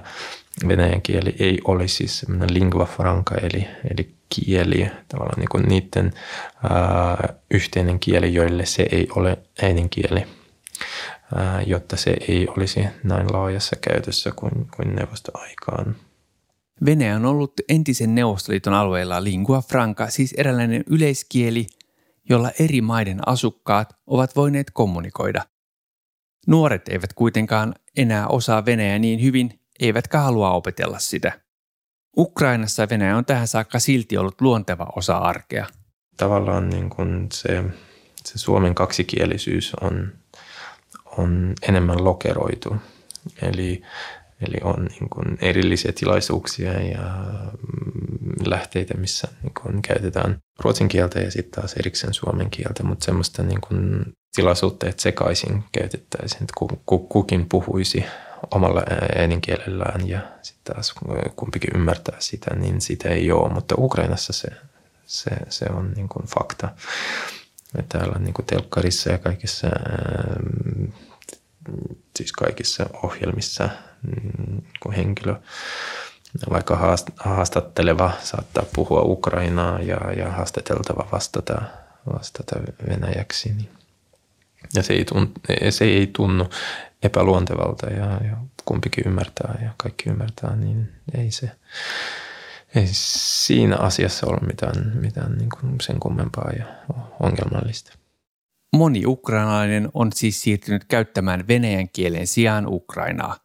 venäjän 0.68 1.02
kieli 1.02 1.36
ei 1.38 1.58
olisi 1.64 2.08
semmoinen 2.08 2.54
lingua 2.54 2.84
franca, 2.84 3.34
eli, 3.34 3.66
eli 3.90 4.14
kieli, 4.28 4.90
tavallaan 5.08 5.38
niin 5.38 5.48
kuin 5.48 5.64
niiden 5.64 6.12
ää, 6.70 7.34
yhteinen 7.50 8.00
kieli, 8.00 8.34
joille 8.34 8.66
se 8.66 8.86
ei 8.92 9.08
ole 9.16 9.38
äidinkieli, 9.62 10.26
ää, 11.34 11.62
jotta 11.62 11.96
se 11.96 12.16
ei 12.28 12.48
olisi 12.48 12.80
näin 13.04 13.32
laajassa 13.32 13.76
käytössä 13.80 14.32
kuin, 14.36 14.68
kuin 14.76 14.96
neuvostoaikaan. 14.96 15.96
Venäjä 16.84 17.16
on 17.16 17.26
ollut 17.26 17.52
entisen 17.68 18.14
Neuvostoliiton 18.14 18.74
alueella 18.74 19.24
lingua 19.24 19.62
franca, 19.62 20.06
siis 20.10 20.34
eräänlainen 20.36 20.84
yleiskieli, 20.90 21.66
jolla 22.28 22.50
eri 22.60 22.80
maiden 22.80 23.28
asukkaat 23.28 23.96
ovat 24.06 24.36
voineet 24.36 24.70
kommunikoida. 24.72 25.42
Nuoret 26.46 26.88
eivät 26.88 27.12
kuitenkaan 27.12 27.74
enää 27.96 28.28
osaa 28.28 28.64
venäjää 28.64 28.98
niin 28.98 29.22
hyvin, 29.22 29.61
eivätkä 29.82 30.18
halua 30.18 30.50
opetella 30.50 30.98
sitä. 30.98 31.32
Ukrainassa 32.16 32.88
Venäjä 32.90 33.16
on 33.16 33.24
tähän 33.24 33.48
saakka 33.48 33.78
silti 33.78 34.18
ollut 34.18 34.40
luonteva 34.40 34.86
osa 34.96 35.16
arkea. 35.16 35.66
Tavallaan 36.16 36.70
niin 36.70 36.90
kuin 36.90 37.28
se, 37.32 37.64
se 38.24 38.38
Suomen 38.38 38.74
kaksikielisyys 38.74 39.72
on, 39.80 40.12
on 41.18 41.54
enemmän 41.68 42.04
lokeroitu. 42.04 42.76
Eli, 43.42 43.82
eli 44.40 44.56
on 44.62 44.84
niin 44.84 45.08
kuin 45.10 45.38
erillisiä 45.40 45.92
tilaisuuksia 45.92 46.72
ja 46.72 47.02
mm, 47.72 48.50
lähteitä, 48.50 48.94
missä 48.94 49.28
niin 49.42 49.52
kuin 49.62 49.82
käytetään 49.82 50.38
ruotsin 50.58 50.88
kieltä 50.88 51.20
ja 51.20 51.30
sitten 51.30 51.60
taas 51.60 51.72
erikseen 51.72 52.14
suomen 52.14 52.50
kieltä, 52.50 52.82
mutta 52.82 53.04
semmoista 53.04 53.42
niin 53.42 53.60
kuin 53.60 54.02
tilaisuutta, 54.34 54.88
että 54.88 55.02
sekaisin 55.02 55.64
käytettäisiin, 55.72 56.42
että 56.42 56.54
kukin 57.08 57.48
puhuisi 57.48 58.04
omalla 58.50 58.82
äidinkielellään 59.16 60.08
ja 60.08 60.20
sitten 60.42 60.74
taas 60.74 60.94
kumpikin 61.36 61.70
ymmärtää 61.74 62.16
sitä, 62.18 62.54
niin 62.54 62.80
sitä 62.80 63.08
ei 63.08 63.32
ole. 63.32 63.52
Mutta 63.52 63.74
Ukrainassa 63.78 64.32
se, 64.32 64.48
se, 65.06 65.30
se 65.48 65.66
on 65.70 65.92
niin 65.96 66.08
kuin 66.08 66.26
fakta. 66.26 66.68
Ja 67.76 67.82
täällä 67.88 68.18
niin 68.18 68.34
kuin 68.34 68.46
telkkarissa 68.46 69.12
ja 69.12 69.18
kaikissa, 69.18 69.68
siis 72.16 72.32
kaikissa 72.32 72.86
ohjelmissa 73.02 73.68
niin 74.02 74.64
henkilö, 74.96 75.34
vaikka 76.50 76.96
haastatteleva 77.16 78.12
saattaa 78.22 78.64
puhua 78.74 79.02
Ukrainaa 79.02 79.80
ja, 79.80 80.12
ja 80.16 80.30
haastateltava 80.30 81.08
vastata, 81.12 81.62
vastata 82.12 82.56
venäjäksi, 82.88 83.52
niin 83.52 83.68
ja 84.74 84.82
se 84.82 84.92
ei, 84.92 85.04
tunnu, 85.04 85.30
se 85.70 85.84
ei 85.84 86.06
tunnu 86.06 86.50
epäluontevalta 87.02 87.86
ja, 87.86 88.06
ja 88.06 88.36
kumpikin 88.64 89.04
ymmärtää 89.06 89.58
ja 89.62 89.70
kaikki 89.76 90.10
ymmärtää, 90.10 90.56
niin 90.56 90.92
ei 91.14 91.30
se 91.30 91.50
ei 92.74 92.86
siinä 92.92 93.76
asiassa 93.76 94.26
ole 94.26 94.38
mitään, 94.46 94.92
mitään 95.00 95.38
niin 95.38 95.48
kuin 95.60 95.80
sen 95.80 96.00
kummempaa 96.00 96.50
ja 96.58 96.66
ongelmallista. 97.20 97.92
Moni 98.76 99.06
ukrainalainen 99.06 99.88
on 99.94 100.12
siis 100.14 100.42
siirtynyt 100.42 100.84
käyttämään 100.84 101.48
venäjän 101.48 101.88
kielen 101.88 102.26
sijaan 102.26 102.66
Ukrainaa. 102.66 103.36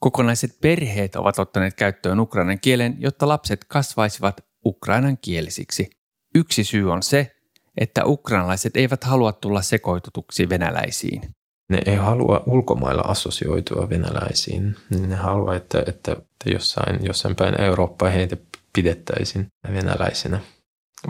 Kokonaiset 0.00 0.60
perheet 0.60 1.16
ovat 1.16 1.38
ottaneet 1.38 1.74
käyttöön 1.74 2.20
ukrainan 2.20 2.60
kielen, 2.60 2.96
jotta 2.98 3.28
lapset 3.28 3.64
kasvaisivat 3.64 4.40
ukrainan 4.64 5.18
kielisiksi. 5.18 5.90
Yksi 6.34 6.64
syy 6.64 6.92
on 6.92 7.02
se, 7.02 7.36
että 7.76 8.04
ukrainalaiset 8.04 8.76
eivät 8.76 9.04
halua 9.04 9.32
tulla 9.32 9.62
sekoitutuksi 9.62 10.48
venäläisiin. 10.48 11.22
Ne 11.68 11.82
ei 11.86 11.94
halua 11.96 12.42
ulkomailla 12.46 13.02
assosioitua 13.02 13.90
venäläisiin. 13.90 14.76
Ne 15.06 15.16
haluaa, 15.16 15.54
että, 15.54 15.82
että 15.86 16.16
jossain, 16.46 17.04
jossain 17.04 17.36
päin 17.36 17.60
Eurooppaa 17.60 18.10
heitä 18.10 18.36
pidettäisiin 18.72 19.46
venäläisinä. 19.72 20.40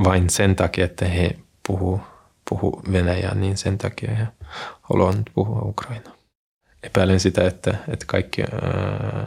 Vain 0.05 0.31
sen 0.31 0.57
takia, 0.57 0.85
että 0.85 1.05
he 1.05 1.37
puhuu, 1.67 2.01
puhuu 2.51 2.83
venäjää, 2.93 3.35
niin 3.35 3.57
sen 3.57 3.79
takia 3.79 4.15
he 4.15 4.27
haluavat 4.83 5.17
puhua 5.35 5.63
Ukrainaa. 5.63 6.17
Epäilen 6.83 7.21
sitä, 7.21 7.47
että, 7.47 7.75
että 7.89 8.05
kaikki, 8.09 8.43
ää, 8.43 9.27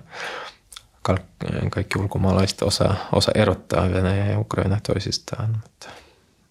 kaikki 1.72 2.00
ulkomaalaiset 2.00 2.62
osa, 2.62 2.96
osa 3.12 3.32
erottaa 3.36 3.92
Venäjä 3.92 4.26
ja 4.26 4.40
Ukraina 4.40 4.80
toisistaan. 4.88 5.50
Mutta 5.52 5.90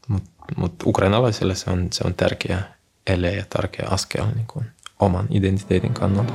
mutta 0.09 0.35
mut 0.57 0.75
ukrainalaisille 0.87 1.55
se 1.55 1.71
on, 1.71 1.88
se 1.93 2.05
on 2.07 2.14
tärkeä 2.14 2.62
ja 3.09 3.44
tärkeä 3.51 3.88
askel 3.90 4.25
niin 4.35 4.47
kuin 4.47 4.64
oman 5.01 5.27
identiteetin 5.31 5.94
kannalta. 5.94 6.33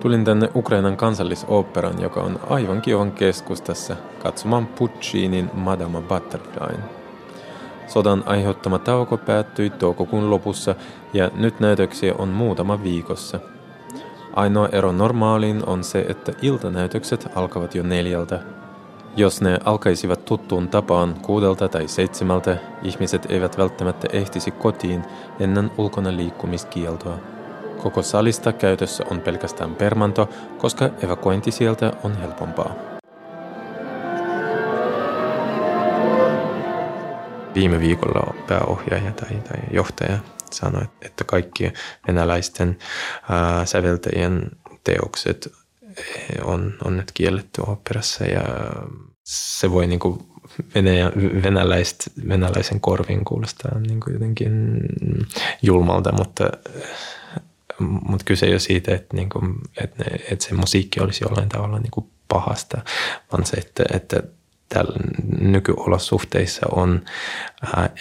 Tulin 0.00 0.24
tänne 0.24 0.50
Ukrainan 0.54 0.96
kansallisoopperan, 0.96 2.02
joka 2.02 2.20
on 2.20 2.40
aivan 2.50 2.82
Kiovan 2.82 3.12
keskustassa, 3.12 3.96
katsomaan 4.22 4.66
Puccinin 4.66 5.50
Madama 5.54 6.00
Butterflyn. 6.00 6.84
Sodan 7.86 8.22
aiheuttama 8.26 8.78
tauko 8.78 9.16
päättyi 9.16 9.70
toukokuun 9.70 10.30
lopussa 10.30 10.74
ja 11.12 11.30
nyt 11.34 11.60
näytöksiä 11.60 12.14
on 12.18 12.28
muutama 12.28 12.82
viikossa. 12.82 13.40
Ainoa 14.32 14.68
ero 14.72 14.92
normaaliin 14.92 15.66
on 15.66 15.84
se, 15.84 16.06
että 16.08 16.32
iltanäytökset 16.42 17.28
alkavat 17.34 17.74
jo 17.74 17.82
neljältä 17.82 18.40
jos 19.16 19.40
ne 19.40 19.58
alkaisivat 19.64 20.24
tuttuun 20.24 20.68
tapaan 20.68 21.14
kuudelta 21.22 21.68
tai 21.68 21.88
seitsemältä, 21.88 22.56
ihmiset 22.82 23.26
eivät 23.28 23.58
välttämättä 23.58 24.08
ehtisi 24.12 24.50
kotiin 24.50 25.04
ennen 25.40 25.70
ulkona 25.78 26.16
liikkumiskieltoa. 26.16 27.18
Koko 27.82 28.02
salista 28.02 28.52
käytössä 28.52 29.04
on 29.10 29.20
pelkästään 29.20 29.74
permanto, 29.74 30.28
koska 30.58 30.90
evakuointi 31.02 31.50
sieltä 31.50 31.92
on 32.02 32.16
helpompaa. 32.16 32.96
viime 37.54 37.80
viikolla 37.80 38.34
pääohjaaja 38.46 39.12
tai, 39.12 39.30
tai 39.30 39.60
johtaja 39.70 40.18
sanoi, 40.50 40.82
että 41.02 41.24
kaikki 41.24 41.72
venäläisten 42.08 42.78
ää, 43.30 43.66
säveltäjien 43.66 44.50
teokset 44.84 45.52
on, 46.44 46.74
on 46.84 46.96
nyt 46.96 47.12
kielletty 47.14 47.62
operassa 47.66 48.24
ja 48.24 48.42
se 49.24 49.70
voi 49.70 49.86
niin 49.86 50.00
kuin 50.00 50.18
Venäjä, 50.74 51.12
venäläist, 51.42 52.08
venäläisen 52.28 52.80
korviin 52.80 53.24
kuulostaa 53.24 53.78
niin 53.78 54.00
kuin 54.00 54.12
jotenkin 54.12 54.80
julmalta, 55.62 56.12
mutta, 56.12 56.50
mutta 57.80 58.24
kyse 58.24 58.46
ei 58.46 58.52
ole 58.52 58.58
siitä, 58.58 58.94
että, 58.94 59.16
niin 59.16 59.28
kuin, 59.28 59.54
että, 59.82 60.04
ne, 60.04 60.16
että 60.30 60.44
se 60.44 60.54
musiikki 60.54 61.00
olisi 61.00 61.24
jollain 61.24 61.48
tavalla 61.48 61.78
niin 61.78 61.90
kuin 61.90 62.06
pahasta, 62.28 62.80
vaan 63.32 63.46
se, 63.46 63.56
että, 63.56 63.84
että 63.92 64.22
tällä 64.68 64.98
nykyolosuhteissa 65.40 66.66
on 66.70 67.04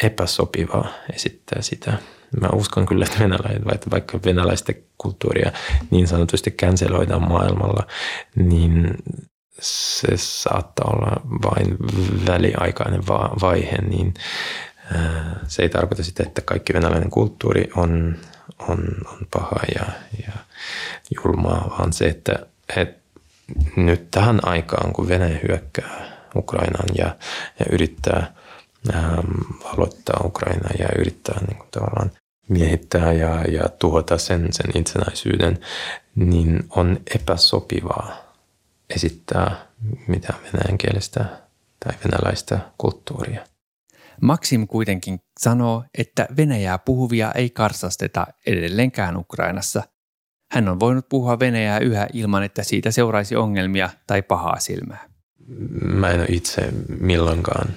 epäsopivaa 0.04 0.90
esittää 1.14 1.62
sitä. 1.62 1.98
Mä 2.42 2.50
uskon 2.54 2.86
kyllä, 2.86 3.06
että 3.06 3.20
venäläiset, 3.20 3.92
vaikka 3.92 4.20
venäläistä 4.26 4.74
kulttuuria 4.98 5.52
niin 5.92 6.08
sanotusti 6.08 6.52
känseloidaan 6.52 7.28
maailmalla, 7.28 7.88
niin 8.36 8.98
se 9.60 10.08
saattaa 10.16 10.92
olla 10.94 11.22
vain 11.44 11.78
väliaikainen 12.28 13.08
vaihe, 13.42 13.78
niin 13.78 14.14
se 15.48 15.62
ei 15.62 15.70
tarkoita 15.70 16.04
sitä, 16.04 16.24
että 16.24 16.42
kaikki 16.42 16.74
venäläinen 16.74 17.10
kulttuuri 17.10 17.70
on, 17.76 18.16
on, 18.60 18.80
on 19.06 19.28
paha 19.34 19.60
ja, 19.76 19.86
ja 20.26 20.34
julmaa, 21.16 21.76
vaan 21.80 21.94
se, 21.94 22.06
että, 22.06 22.46
että 22.78 23.06
nyt 23.76 24.12
tähän 24.12 24.40
aikaan, 24.44 24.94
kun 24.94 25.08
Venäjä 25.08 25.40
hyökkää 25.48 26.16
Ukrainaan 26.36 26.90
ja, 26.98 27.16
ja 27.60 27.66
yrittää 27.72 28.34
ähm, 28.96 29.32
aloittaa 29.64 30.22
Ukrainaa 30.26 30.72
ja 30.80 30.88
yrittää 30.98 31.40
niin 31.48 31.58
kuin 31.58 31.70
tavallaan 31.72 32.12
miehittää 32.50 33.14
ja, 33.14 33.42
ja 33.42 33.70
tuhota 33.70 34.18
sen, 34.18 34.48
sen 34.52 34.78
itsenäisyyden, 34.78 35.60
niin 36.16 36.64
on 36.70 36.98
epäsopivaa 37.16 38.26
esittää 38.90 39.66
mitään 40.08 40.40
venäjänkielistä 40.44 41.26
tai 41.86 41.94
venäläistä 42.06 42.60
kulttuuria. 42.78 43.46
Maxim 44.22 44.68
kuitenkin 44.68 45.20
sanoo, 45.40 45.84
että 45.98 46.28
Venäjää 46.38 46.78
puhuvia 46.78 47.32
ei 47.32 47.50
karsasteta 47.50 48.28
edelleenkään 48.46 49.18
Ukrainassa. 49.18 49.84
Hän 50.52 50.70
on 50.70 50.80
voinut 50.80 51.10
puhua 51.10 51.40
Venäjää 51.40 51.80
yhä 51.80 52.08
ilman, 52.14 52.44
että 52.44 52.64
siitä 52.64 52.92
seuraisi 52.92 53.36
ongelmia 53.36 53.90
tai 54.08 54.22
pahaa 54.22 54.60
silmää. 54.60 55.10
Mä 55.82 56.10
en 56.10 56.20
ole 56.20 56.28
itse 56.30 56.74
milloinkaan 57.00 57.68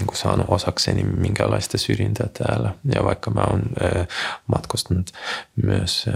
niin 0.00 0.06
kuin 0.06 0.18
saanut 0.18 0.46
osakseni 0.48 1.02
minkälaista 1.02 1.78
syrjintää 1.78 2.28
täällä. 2.38 2.74
Ja 2.94 3.04
vaikka 3.04 3.30
mä 3.30 3.40
oon 3.50 3.62
matkustanut 4.46 5.12
myös 5.62 6.06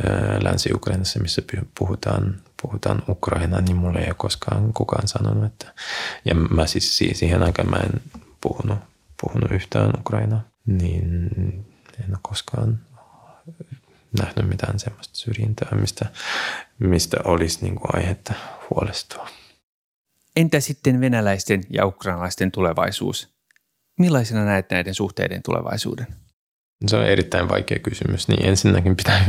Länsi-Ukrainassa, 0.40 1.20
missä 1.20 1.42
puhutaan, 1.79 2.40
puhutaan 2.62 3.03
Ukrainaa, 3.09 3.61
niin 3.61 3.77
mulle 3.77 3.99
ei 3.99 4.07
ole 4.07 4.14
koskaan 4.18 4.73
kukaan 4.73 5.09
sanonut, 5.09 5.44
että 5.44 5.66
ja 6.25 6.35
mä 6.35 6.66
siis 6.66 6.99
siihen 6.99 7.42
aikaan 7.42 7.70
mä 7.70 7.77
en 7.77 8.01
puhunut, 8.40 8.79
puhunut 9.23 9.51
yhtään 9.51 9.90
Ukrainaa, 9.99 10.42
niin 10.66 11.31
en 12.05 12.11
ole 12.11 12.18
koskaan 12.23 12.81
nähnyt 14.20 14.49
mitään 14.49 14.79
semmoista 14.79 15.16
syrjintää, 15.16 15.68
mistä, 15.81 16.07
mistä 16.79 17.16
olisi 17.25 17.59
niin 17.62 17.75
kuin 17.75 17.97
aihetta 17.97 18.35
huolestua. 18.70 19.29
Entä 20.37 20.61
sitten 20.61 21.01
venäläisten 21.01 21.62
ja 21.70 21.87
ukrainalaisten 21.87 22.53
tulevaisuus? 22.53 23.34
Millaisena 23.98 24.44
näet 24.44 24.70
näiden 24.70 24.94
suhteiden 24.94 25.42
tulevaisuuden? 25.42 26.07
Se 26.87 26.96
on 26.96 27.07
erittäin 27.07 27.48
vaikea 27.48 27.78
kysymys. 27.78 28.28
Niin 28.28 28.46
ensinnäkin 28.46 28.96
pitää, 28.96 29.24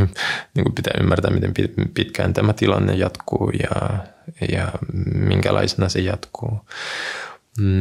niin 0.55 0.63
kuin 0.63 0.75
pitää 0.75 0.93
ymmärtää, 0.99 1.31
miten 1.31 1.53
pitkään 1.93 2.33
tämä 2.33 2.53
tilanne 2.53 2.93
jatkuu 2.93 3.49
ja, 3.49 3.97
ja 4.51 4.71
minkälaisena 5.13 5.89
se 5.89 5.99
jatkuu. 5.99 6.59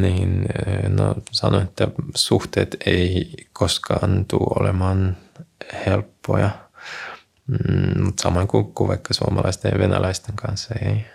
Niin, 0.00 0.46
no 0.88 1.14
sanoin, 1.30 1.64
että 1.64 1.88
suhteet 2.14 2.76
ei 2.86 3.32
koskaan 3.52 4.24
tule 4.24 4.60
olemaan 4.60 5.16
helppoja. 5.86 6.50
Mm, 7.46 8.04
mutta 8.04 8.22
samoin 8.22 8.48
kuin, 8.48 8.74
kuin 8.74 8.88
vaikka 8.88 9.14
suomalaisten 9.14 9.72
ja 9.72 9.78
venäläisten 9.78 10.36
kanssa 10.36 10.74
ei, 10.74 11.06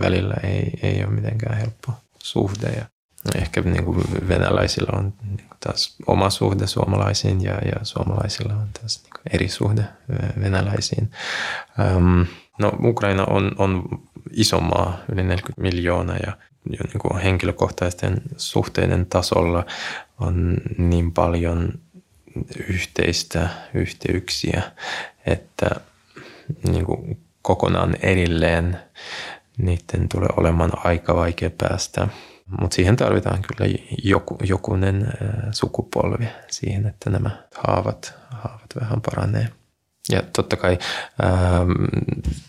välillä 0.00 0.34
ei, 0.42 0.70
ei 0.82 1.04
ole 1.04 1.12
mitenkään 1.12 1.58
helppo 1.58 1.92
suhde. 2.18 2.68
Ja 2.68 2.84
ehkä 3.34 3.60
niin 3.60 3.84
kuin 3.84 4.04
venäläisillä 4.28 4.98
on 4.98 5.12
niin 5.22 5.48
kuin 5.48 5.58
taas 5.60 5.96
oma 6.06 6.30
suhde 6.30 6.66
suomalaisiin 6.66 7.44
ja, 7.44 7.52
ja 7.52 7.84
suomalaisilla 7.84 8.54
on 8.54 8.68
taas 8.80 9.02
niin 9.02 9.10
kuin 9.10 9.34
eri 9.34 9.48
suhde 9.48 9.84
venäläisiin. 10.40 11.10
Um, 11.96 12.26
no 12.58 12.72
Ukraina 12.84 13.24
on, 13.24 13.52
on 13.58 13.84
iso 14.30 14.60
maa, 14.60 14.98
yli 15.12 15.22
40 15.22 15.62
miljoonaa 15.62 16.16
ja 16.16 16.32
niin 16.68 17.00
kuin 17.00 17.22
henkilökohtaisten 17.22 18.22
suhteiden 18.36 19.06
tasolla 19.06 19.66
on 20.20 20.56
niin 20.78 21.12
paljon 21.12 21.72
yhteistä 22.68 23.48
yhteyksiä, 23.74 24.62
että 25.26 25.70
niin 26.68 26.84
kuin 26.84 27.18
kokonaan 27.42 27.96
erilleen 28.02 28.78
niiden 29.58 30.08
tulee 30.08 30.28
olemaan 30.36 30.70
aika 30.86 31.14
vaikea 31.14 31.50
päästä 31.58 32.08
mutta 32.60 32.74
siihen 32.74 32.96
tarvitaan 32.96 33.42
kyllä 33.42 33.72
joku, 34.04 34.38
jokunen 34.42 35.12
sukupolvi 35.50 36.28
siihen, 36.50 36.86
että 36.86 37.10
nämä 37.10 37.30
haavat, 37.54 38.14
haavat 38.30 38.70
vähän 38.80 39.00
paranee. 39.00 39.48
Ja 40.12 40.22
totta 40.36 40.56
kai 40.56 40.78
ää, 41.22 41.30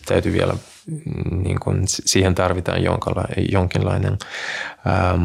täytyy 0.06 0.32
vielä, 0.32 0.54
niin 1.30 1.60
kun, 1.60 1.82
siihen 1.86 2.34
tarvitaan 2.34 2.80
jonkinlainen 3.52 4.18
ää, 4.84 5.18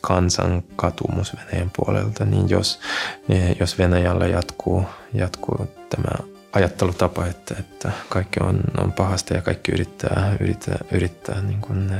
kansan 0.00 0.62
katumus 0.76 1.36
Venäjän 1.36 1.70
puolelta, 1.76 2.24
niin 2.24 2.48
jos, 2.48 2.80
jos 3.60 3.78
Venäjällä 3.78 4.26
jatkuu, 4.26 4.84
jatkuu 5.14 5.66
tämä 5.90 6.35
ajattelutapa, 6.56 7.26
että, 7.26 7.54
että 7.58 7.92
kaikki 8.08 8.40
on, 8.40 8.60
on 8.78 8.92
pahasta 8.92 9.34
ja 9.34 9.42
kaikki 9.42 9.72
yrittää, 9.72 10.36
yrittää, 10.40 10.78
yrittää 10.92 11.40
niin 11.40 11.60
kuin, 11.60 11.90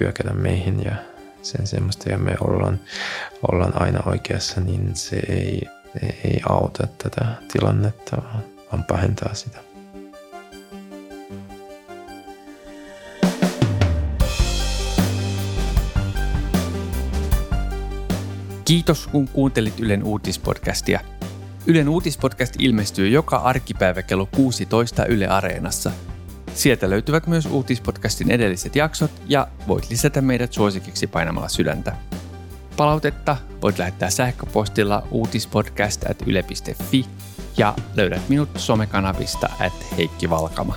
hyökätä 0.00 0.34
meihin 0.34 0.84
ja 0.84 0.92
sen 1.42 1.66
semmoista 1.66 2.10
ja 2.10 2.18
me 2.18 2.34
ollaan, 2.40 2.80
ollaan 3.52 3.82
aina 3.82 4.02
oikeassa, 4.06 4.60
niin 4.60 4.96
se 4.96 5.16
ei, 5.28 5.62
ei 6.24 6.40
auta 6.48 6.86
tätä 6.98 7.26
tilannetta, 7.52 8.22
vaan 8.72 8.84
pahentaa 8.84 9.34
sitä. 9.34 9.58
Kiitos 18.64 19.06
kun 19.06 19.28
kuuntelit 19.28 19.80
Ylen 19.80 20.04
uutispodcastia– 20.04 21.00
Ylen 21.70 21.88
uutispodcast 21.88 22.54
ilmestyy 22.58 23.08
joka 23.08 23.36
arkipäivä 23.36 24.02
kello 24.02 24.28
16 24.36 25.06
Yle 25.06 25.26
Areenassa. 25.26 25.90
Sieltä 26.54 26.90
löytyvät 26.90 27.26
myös 27.26 27.46
uutispodcastin 27.46 28.30
edelliset 28.30 28.76
jaksot 28.76 29.10
ja 29.26 29.48
voit 29.68 29.90
lisätä 29.90 30.20
meidät 30.20 30.52
suosikiksi 30.52 31.06
painamalla 31.06 31.48
sydäntä. 31.48 31.96
Palautetta 32.76 33.36
voit 33.62 33.78
lähettää 33.78 34.10
sähköpostilla 34.10 35.02
uutispodcast.yle.fi 35.10 37.06
ja 37.56 37.74
löydät 37.94 38.28
minut 38.28 38.48
somekanavista 38.56 39.48
at 39.60 39.96
Heikki 39.96 40.30
Valkama. 40.30 40.74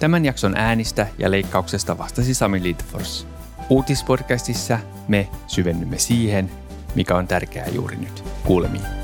Tämän 0.00 0.24
jakson 0.24 0.56
äänistä 0.56 1.06
ja 1.18 1.30
leikkauksesta 1.30 1.98
vastasi 1.98 2.34
Sami 2.34 2.62
Lidfors. 2.62 3.26
Uutispodcastissa 3.68 4.78
me 5.08 5.28
syvennymme 5.46 5.98
siihen, 5.98 6.50
mikä 6.94 7.16
on 7.16 7.26
tärkeää 7.26 7.68
juuri 7.68 7.96
nyt. 7.96 8.24
Kuulemiin. 8.44 8.97